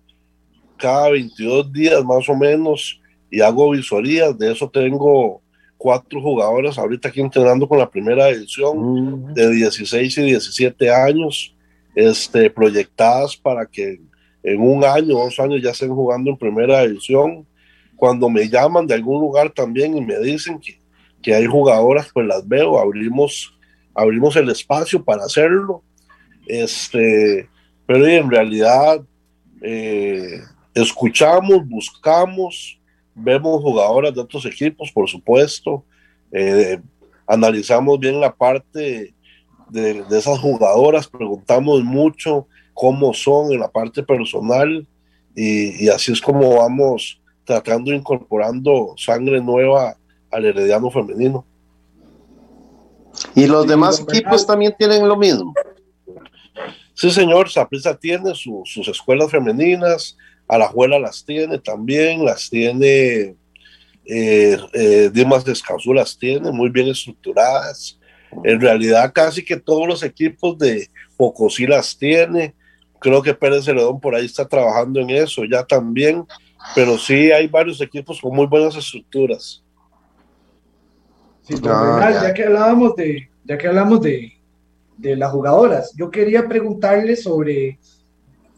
[0.77, 2.99] cada 22 días más o menos
[3.29, 4.37] y hago visorías.
[4.37, 5.41] De eso tengo
[5.77, 11.55] cuatro jugadoras ahorita aquí entrenando con la primera edición de 16 y 17 años,
[11.95, 13.99] este, proyectadas para que
[14.43, 17.45] en un año, dos años ya estén jugando en primera edición
[17.95, 20.79] cuando me llaman de algún lugar también y me dicen que,
[21.21, 23.53] que hay jugadoras, pues las veo, abrimos,
[23.93, 25.83] abrimos el espacio para hacerlo.
[26.47, 27.47] Este,
[27.91, 29.01] pero en realidad
[29.61, 30.39] eh,
[30.73, 32.79] escuchamos, buscamos,
[33.13, 35.83] vemos jugadoras de otros equipos, por supuesto,
[36.31, 36.79] eh,
[37.27, 39.13] analizamos bien la parte
[39.69, 44.87] de, de, esas jugadoras, preguntamos mucho cómo son en la parte personal
[45.35, 49.97] y, y así es como vamos tratando, incorporando sangre nueva
[50.31, 51.45] al herediano femenino.
[53.35, 55.53] ¿Y los demás equipos también tienen lo mismo?
[57.01, 60.15] Sí, señor, Saprissa tiene sus escuelas femeninas,
[60.47, 63.35] Alajuela las tiene también, las tiene
[64.05, 67.99] eh, eh, Dimas Descansó las tiene, muy bien estructuradas.
[68.43, 72.53] En realidad, casi que todos los equipos de Pocosí las tiene.
[72.99, 76.23] Creo que Pérez Celedón por ahí está trabajando en eso ya también
[76.75, 79.63] pero sí hay varios equipos con muy buenas estructuras.
[81.41, 82.31] Sí, ya.
[82.35, 84.40] que hablábamos de, ya que hablamos de,
[85.01, 87.79] de, las jugadoras, yo quería preguntarle sobre,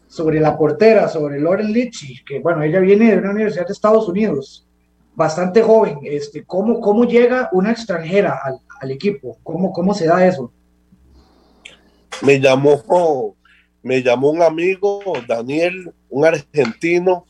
[0.06, 4.08] sobre la portera, sobre Lauren Litchi, que bueno, ella viene de una universidad de Estados
[4.08, 4.66] Unidos,
[5.14, 5.98] bastante joven.
[6.02, 8.40] Este, ¿cómo, cómo llega una extranjera
[8.80, 9.38] al, equipo?
[9.42, 10.52] ¿Cómo, ¿Cómo se da eso?
[12.22, 13.34] Me llamó,
[13.82, 17.26] me llamó un amigo, Daniel, un argentino,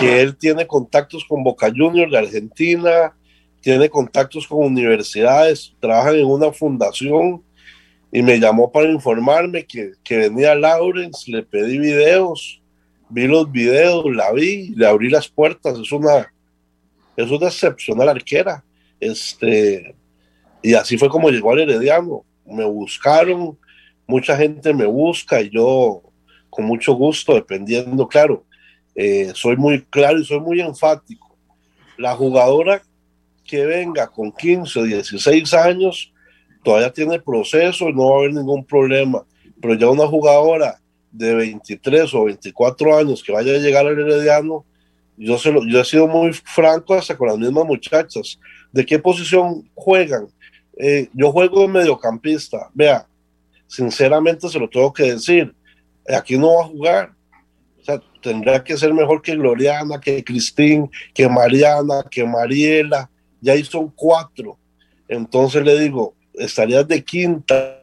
[0.00, 3.12] que él tiene contactos con Boca Juniors de Argentina,
[3.60, 7.42] tiene contactos con universidades, trabaja en una fundación
[8.14, 12.62] y me llamó para informarme que, que venía Lawrence, le pedí videos,
[13.08, 16.32] vi los videos, la vi, le abrí las puertas, es una,
[17.16, 18.62] es una excepcional arquera.
[19.00, 19.96] Este,
[20.62, 22.24] y así fue como llegó al Herediano.
[22.46, 23.58] Me buscaron,
[24.06, 26.00] mucha gente me busca y yo
[26.50, 28.44] con mucho gusto, dependiendo, claro,
[28.94, 31.36] eh, soy muy claro y soy muy enfático.
[31.98, 32.80] La jugadora
[33.44, 36.13] que venga con 15 o 16 años
[36.64, 39.24] todavía tiene proceso y no va a haber ningún problema.
[39.60, 40.80] Pero ya una jugadora
[41.12, 44.64] de 23 o 24 años que vaya a llegar al Herediano,
[45.16, 48.38] yo, se lo, yo he sido muy franco hasta con las mismas muchachas.
[48.72, 50.26] ¿De qué posición juegan?
[50.76, 52.70] Eh, yo juego de mediocampista.
[52.74, 53.06] Vea,
[53.68, 55.54] sinceramente se lo tengo que decir.
[56.08, 57.14] Aquí no va a jugar
[58.24, 63.10] tendrá que ser mejor que Gloriana, que Cristín, que Mariana, que Mariela.
[63.40, 64.58] Ya ahí son cuatro.
[65.06, 67.82] Entonces le digo, estarías de quinta,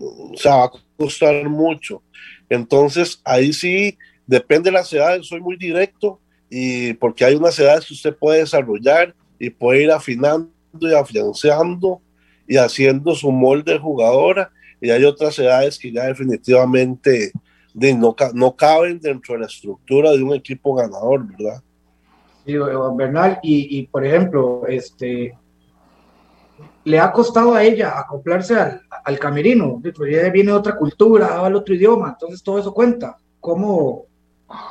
[0.00, 2.02] o sea, va a costar mucho.
[2.48, 6.20] Entonces ahí sí, depende de las edades, soy muy directo
[6.50, 12.00] y porque hay unas edades que usted puede desarrollar y puede ir afinando y afianzando
[12.46, 17.32] y haciendo su molde jugadora y hay otras edades que ya definitivamente
[17.72, 21.62] de no, no caben dentro de la estructura de un equipo ganador, ¿verdad?
[22.44, 22.54] Sí,
[22.96, 25.34] Bernal, y, y por ejemplo, este,
[26.84, 31.58] le ha costado a ella acoplarse al, al camerino, ella viene de otra cultura, habla
[31.58, 33.16] otro idioma, entonces todo eso cuenta.
[33.40, 34.06] ¿Cómo,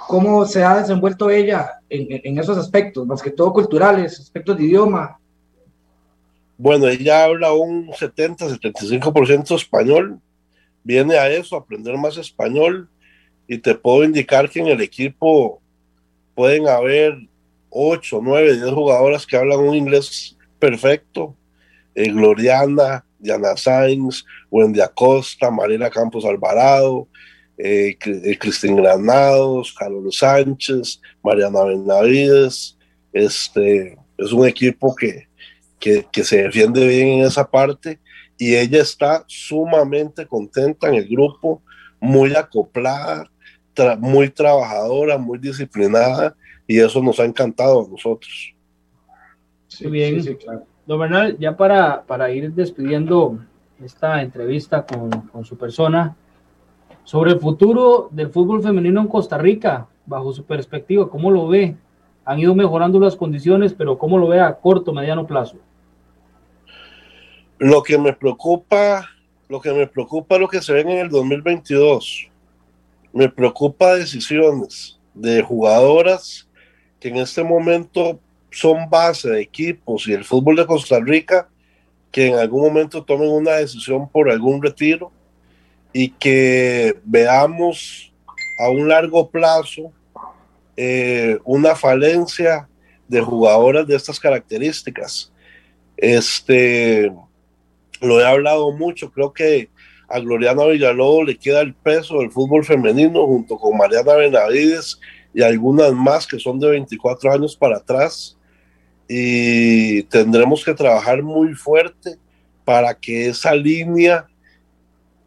[0.08, 4.64] cómo se ha desenvuelto ella en, en, esos aspectos, más que todo culturales, aspectos de
[4.64, 5.20] idioma?
[6.58, 10.20] Bueno, ella habla un 70-75% español,
[10.84, 12.90] viene a eso, aprender más español,
[13.48, 15.62] y te puedo indicar que en el equipo
[16.36, 17.18] pueden haber
[17.70, 21.36] 8, 9, 10 jugadoras que hablan un inglés perfecto.
[21.96, 27.08] Eh, Gloriana, Diana Sainz, Wendy Acosta, Marina Campos Alvarado,
[27.58, 32.78] eh, eh, Cristín Granados, Carlos Sánchez, Mariana Benavides.
[33.14, 35.28] Este, es un equipo que,
[35.80, 38.00] que, que se defiende bien en esa parte
[38.38, 41.62] y ella está sumamente contenta en el grupo,
[42.00, 43.30] muy acoplada,
[44.00, 46.36] muy trabajadora, muy disciplinada
[46.68, 48.54] y eso nos ha encantado a nosotros.
[49.82, 50.24] Muy bien.
[50.24, 50.71] Sí, claro.
[50.92, 53.40] Don Bernal, ya para, para ir despidiendo
[53.82, 56.18] esta entrevista con, con su persona,
[57.06, 61.78] sobre el futuro del fútbol femenino en Costa Rica, bajo su perspectiva, ¿cómo lo ve?
[62.26, 65.56] Han ido mejorando las condiciones, pero ¿cómo lo ve a corto, mediano plazo?
[67.58, 69.08] Lo que me preocupa,
[69.48, 72.30] lo que me preocupa es lo que se ve en el 2022.
[73.14, 76.50] Me preocupa decisiones de jugadoras
[77.00, 78.20] que en este momento
[78.52, 81.48] son base de equipos y el fútbol de Costa Rica
[82.12, 85.12] que en algún momento tomen una decisión por algún retiro
[85.94, 88.14] y que veamos
[88.60, 89.92] a un largo plazo
[90.76, 92.68] eh, una falencia
[93.08, 95.32] de jugadoras de estas características.
[95.98, 97.12] Este,
[98.02, 99.70] lo he hablado mucho, creo que
[100.08, 105.00] a Gloriana Villalobos le queda el peso del fútbol femenino junto con Mariana Benavides
[105.34, 108.38] y algunas más que son de 24 años para atrás
[109.14, 112.18] y tendremos que trabajar muy fuerte
[112.64, 114.26] para que esa línea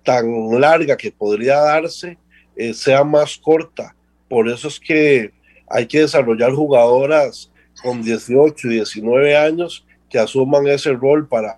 [0.03, 2.17] tan larga que podría darse
[2.57, 3.95] eh, sea más corta.
[4.27, 5.35] Por eso es que
[5.69, 11.55] hay que desarrollar jugadoras con 18 y 19 años que asuman ese rol para,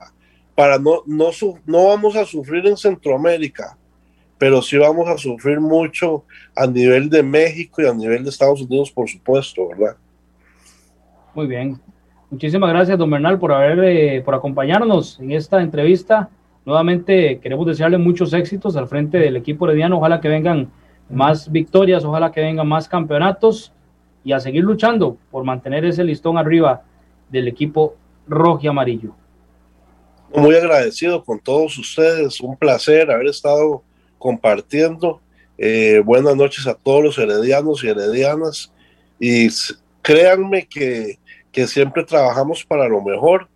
[0.57, 1.31] para no, no,
[1.65, 3.79] no vamos a sufrir en Centroamérica,
[4.37, 6.25] pero sí vamos a sufrir mucho
[6.57, 9.97] a nivel de México y a nivel de Estados Unidos, por supuesto, ¿verdad?
[11.33, 11.81] Muy bien.
[12.31, 16.29] Muchísimas gracias, don Bernal, por haber, eh, por acompañarnos en esta entrevista.
[16.65, 19.99] Nuevamente queremos desearle muchos éxitos al frente del equipo herediano.
[19.99, 20.69] Ojalá que vengan
[21.09, 23.73] más victorias, ojalá que vengan más campeonatos
[24.25, 26.83] y a seguir luchando por mantener ese listón arriba
[27.31, 27.95] del equipo
[28.27, 29.15] rojo y amarillo.
[30.35, 33.85] Muy agradecido con todos ustedes, un placer haber estado
[34.19, 35.21] compartiendo.
[35.57, 38.73] Eh, buenas noches a todos los heredianos y heredianas
[39.21, 39.49] y
[40.03, 41.21] créanme que
[41.57, 43.49] que siempre trabajamos para lo mejor,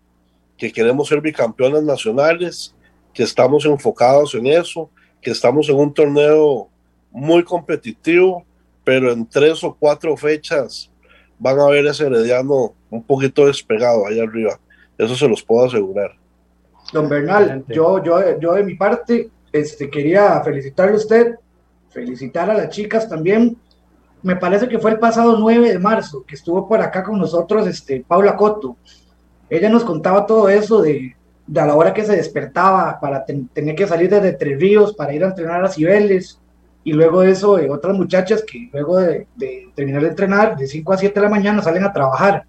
[0.57, 2.75] que queremos ser bicampeones nacionales,
[3.13, 4.89] que estamos enfocados en eso,
[5.21, 6.71] que estamos en un torneo
[7.11, 8.43] muy competitivo,
[8.85, 10.91] pero en tres o cuatro fechas
[11.39, 14.59] van a ver ese herediano un poquito despegado ahí arriba.
[14.97, 16.17] Eso se los puedo asegurar.
[16.95, 21.35] Don Bernal, yo, yo, yo de mi parte este, quería felicitarle a usted,
[21.91, 23.59] felicitar a las chicas también
[24.23, 27.67] me parece que fue el pasado 9 de marzo, que estuvo por acá con nosotros
[27.67, 28.77] este, Paula Coto.
[29.49, 31.17] Ella nos contaba todo eso de,
[31.47, 35.13] de a la hora que se despertaba para tener que salir desde Tres Ríos para
[35.13, 36.39] ir a entrenar a Cibeles.
[36.85, 39.27] Y luego de eso, eh, otras muchachas que luego de,
[39.75, 42.45] terminar de entrenar, de 5 a 7 de la mañana, salen a trabajar.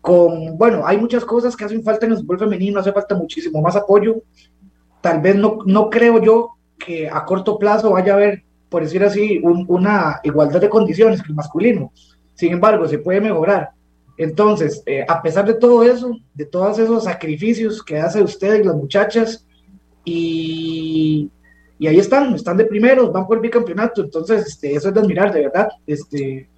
[0.00, 3.60] Con, bueno, hay muchas cosas que hacen falta en el fútbol femenino, hace falta muchísimo
[3.60, 4.22] más apoyo.
[5.00, 9.02] Tal vez no, no creo yo que a corto plazo vaya a haber por decir
[9.02, 11.92] así, una igualdad de condiciones que el masculino.
[12.34, 13.70] Sin embargo, se puede mejorar.
[14.16, 18.64] Entonces, eh, a pesar de todo eso, de todos esos sacrificios que hace usted y
[18.64, 19.46] las muchachas,
[20.04, 21.30] y,
[21.78, 25.00] y, ahí están, están de primeros, van por el bicampeonato, entonces este, eso es de
[25.00, 25.68] admirar, de verdad.
[25.86, 26.48] Este,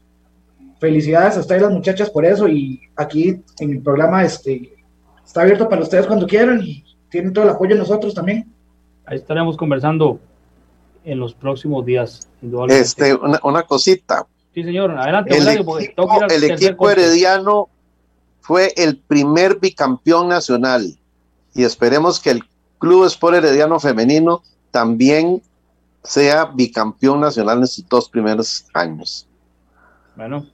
[0.78, 4.72] felicidades a ustedes las muchachas por eso, y aquí en el programa este,
[5.24, 8.50] está abierto para ustedes cuando quieran y tienen todo el apoyo de nosotros también.
[9.04, 10.18] Ahí estaremos conversando
[11.04, 12.28] en los próximos días.
[12.68, 14.26] Este, una, cosita.
[14.54, 15.36] Sí, señor, adelante.
[15.36, 17.68] El, el equipo herediano
[18.40, 20.98] fue el primer bicampeón nacional
[21.54, 22.42] y esperemos que el
[22.78, 25.42] Club Sport Herediano Femenino también
[26.02, 29.26] sea bicampeón nacional en sus dos primeros años.
[30.16, 30.46] Bueno,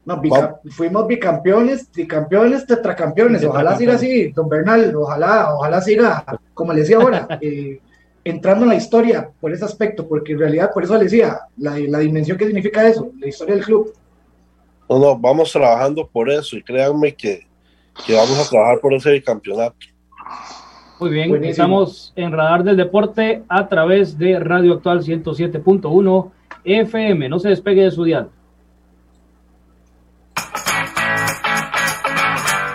[0.70, 3.44] fuimos bicampeones, bicampeones, tetracampeones.
[3.44, 6.24] Ojalá siga así, don Bernal, ojalá, ojalá siga,
[6.54, 7.80] como le decía ahora, eh,
[8.26, 11.78] entrando en la historia por ese aspecto, porque en realidad, por eso le decía, la,
[11.78, 13.92] la dimensión que significa eso, la historia del club.
[14.88, 17.46] No, no, vamos trabajando por eso y créanme que,
[18.04, 19.76] que vamos a trabajar por ese campeonato.
[20.98, 26.30] Muy bien, estamos en Radar del Deporte a través de Radio Actual 107.1
[26.64, 27.28] FM.
[27.28, 28.30] No se despegue de su dial.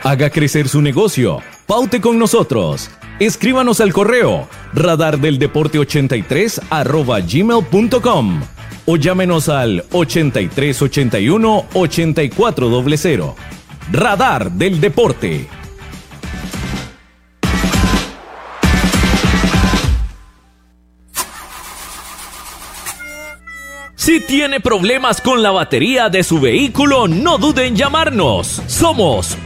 [0.03, 1.39] Haga crecer su negocio.
[1.67, 2.89] Paute con nosotros.
[3.21, 8.41] Escríbanos al correo radardeldeporte83 arroba gmail.com
[8.87, 13.35] o llámenos al 8381 8400.
[13.91, 15.47] Radar del Deporte.
[24.03, 28.63] Si tiene problemas con la batería de su vehículo, no duden en llamarnos.
[28.65, 29.37] Somos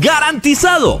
[0.00, 1.00] ¡Garantizado!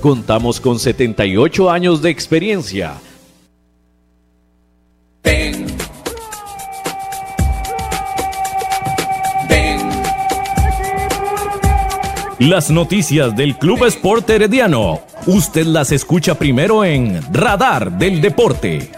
[0.00, 2.94] Contamos con 78 años de experiencia.
[5.22, 5.66] Ven.
[9.48, 9.88] Ven.
[12.38, 15.02] Las noticias del Club Sport Herediano.
[15.26, 18.90] Usted las escucha primero en Radar del Deporte.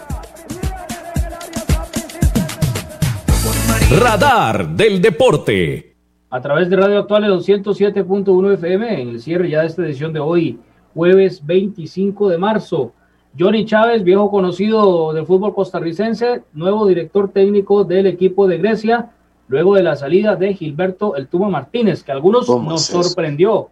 [3.91, 5.92] Radar del Deporte
[6.33, 10.19] a través de Radio Actual 207.1 FM en el cierre ya de esta edición de
[10.19, 10.59] hoy,
[10.95, 12.91] jueves 25 de marzo.
[13.37, 19.11] Johnny Chávez, viejo conocido del fútbol costarricense, nuevo director técnico del equipo de Grecia,
[19.47, 23.69] luego de la salida de Gilberto El Tubo Martínez, que a algunos nos sorprendió.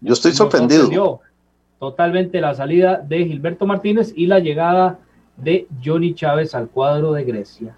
[0.00, 1.18] Yo estoy sorprendido.
[1.80, 5.00] totalmente la salida de Gilberto Martínez y la llegada
[5.36, 7.76] de Johnny Chávez al cuadro de Grecia.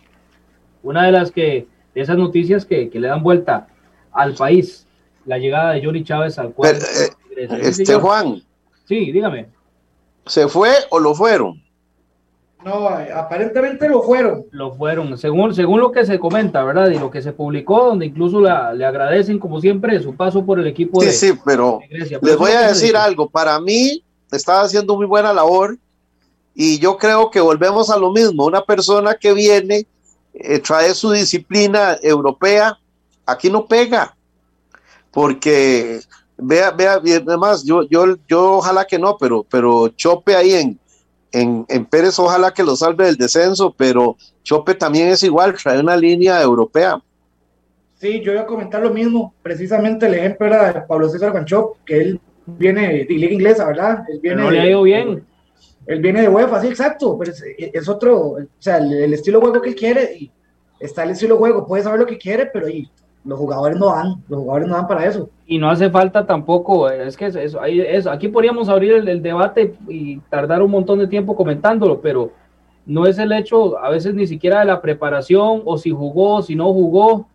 [0.83, 3.69] Una de las que, de esas noticias que, que le dan vuelta
[4.19, 4.87] al país
[5.25, 6.79] la llegada de Johnny Chávez al cuadro.
[6.79, 8.43] Eh, este Juan.
[8.87, 9.47] Sí, dígame.
[10.27, 11.63] ¿Se fue o lo fueron?
[12.65, 14.47] No, aparentemente lo fueron.
[14.51, 16.91] Lo fueron, según, según lo que se comenta, ¿verdad?
[16.91, 20.67] Y lo que se publicó, donde incluso le agradecen, como siempre, su paso por el
[20.67, 21.81] equipo sí, de, sí, pero
[22.21, 23.29] les voy a decir algo.
[23.29, 24.03] Para mí,
[24.33, 25.79] estaba haciendo muy buena labor
[26.55, 28.45] y yo creo que volvemos a lo mismo.
[28.47, 29.87] Una persona que viene,
[30.35, 32.79] eh, trae su disciplina europea,
[33.29, 34.17] aquí no pega,
[35.13, 36.01] porque
[36.39, 40.79] vea, vea, además, yo, yo, yo ojalá que no, pero, pero Chope ahí en,
[41.33, 45.79] en, en, Pérez, ojalá que lo salve del descenso, pero Chope también es igual, trae
[45.79, 47.01] una línea europea.
[48.01, 51.85] Sí, yo iba a comentar lo mismo, precisamente el ejemplo era de Pablo César Guanchop,
[51.85, 54.05] que él viene de liga inglesa, ¿verdad?
[54.09, 55.25] Él viene no le ha ido bien.
[55.87, 59.47] Él viene de UEFA, sí, exacto, pero es, otro, o sea, el, el, estilo de
[59.47, 60.31] juego que él quiere, y
[60.79, 62.89] está el estilo de juego, puede saber lo que quiere, pero ahí
[63.25, 65.29] los jugadores no dan, los jugadores no dan para eso.
[65.47, 70.19] Y no hace falta tampoco, es que eso, eso aquí podríamos abrir el, debate y
[70.31, 72.33] tardar un montón de tiempo comentándolo, pero
[72.87, 76.55] no es el hecho a veces ni siquiera de la preparación o si jugó, si
[76.55, 77.27] no jugó.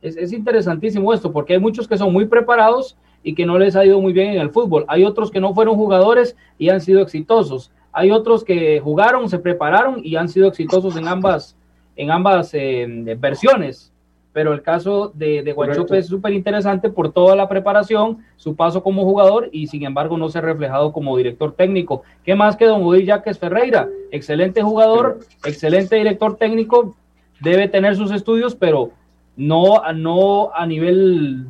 [0.00, 3.76] Es, es interesantísimo esto, porque hay muchos que son muy preparados y que no les
[3.76, 4.84] ha ido muy bien en el fútbol.
[4.88, 7.70] Hay otros que no fueron jugadores y han sido exitosos.
[7.92, 11.56] Hay otros que jugaron, se prepararon y han sido exitosos en ambas,
[11.94, 13.91] en ambas eh, versiones
[14.32, 18.82] pero el caso de, de Guanchope es súper interesante por toda la preparación, su paso
[18.82, 22.02] como jugador y sin embargo no se ha reflejado como director técnico.
[22.24, 23.88] ¿Qué más que don Odil Jaques Ferreira?
[24.10, 26.96] Excelente jugador, excelente director técnico,
[27.40, 28.92] debe tener sus estudios, pero
[29.36, 31.46] no, no a nivel,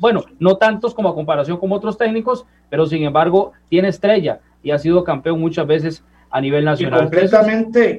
[0.00, 4.70] bueno, no tantos como a comparación con otros técnicos, pero sin embargo tiene estrella y
[4.70, 7.00] ha sido campeón muchas veces a nivel nacional.
[7.00, 7.98] Y completamente,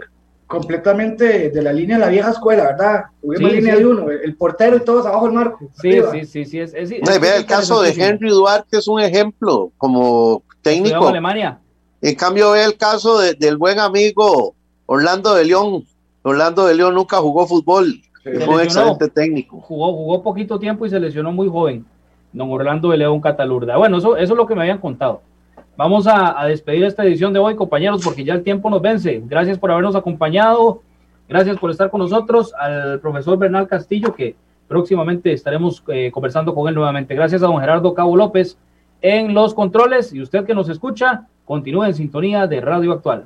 [0.55, 3.05] completamente de la línea de la vieja escuela, ¿verdad?
[3.21, 3.79] Tuvimos sí, línea sí.
[3.79, 5.69] de uno, el portero y todos abajo el marco.
[5.81, 6.11] Sí, arriba.
[6.11, 6.59] sí, sí, sí.
[6.59, 11.07] Es, es, no, vea el caso de Henry Duarte, es un ejemplo como técnico.
[11.07, 11.59] Alemania.
[12.01, 15.85] En cambio, ve el caso de, del buen amigo Orlando de León.
[16.23, 19.59] Orlando de León nunca jugó fútbol Se un excelente técnico.
[19.59, 21.85] Jugó, jugó poquito tiempo y se lesionó muy joven.
[22.33, 23.77] Don Orlando de León Catalurda.
[23.77, 25.21] Bueno, eso, eso es lo que me habían contado.
[25.77, 29.21] Vamos a, despedir esta edición de hoy, compañeros, porque ya el tiempo nos vence.
[29.25, 30.81] Gracias por habernos acompañado.
[31.27, 32.53] Gracias por estar con nosotros.
[32.57, 34.35] Al profesor Bernal Castillo, que
[34.69, 37.13] próximamente estaremos eh, conversando con él nuevamente.
[37.13, 38.57] Gracias a don Gerardo Cabo López
[39.01, 40.13] en los controles.
[40.13, 43.25] Y usted que nos escucha, continúe en sintonía de Radio Actual.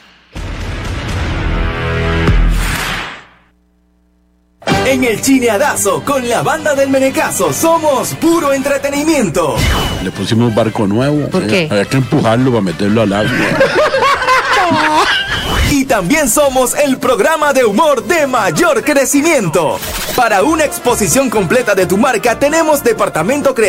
[4.85, 9.55] En el Chineadazo, con la banda del Menecazo, somos puro entretenimiento.
[10.03, 11.29] Le pusimos barco nuevo.
[11.29, 11.67] ¿Por qué?
[11.69, 13.31] Había que empujarlo para meterlo al agua.
[15.69, 19.79] Y también somos el programa de humor de mayor crecimiento.
[20.15, 23.59] Para una exposición completa de tu marca tenemos departamento creativo.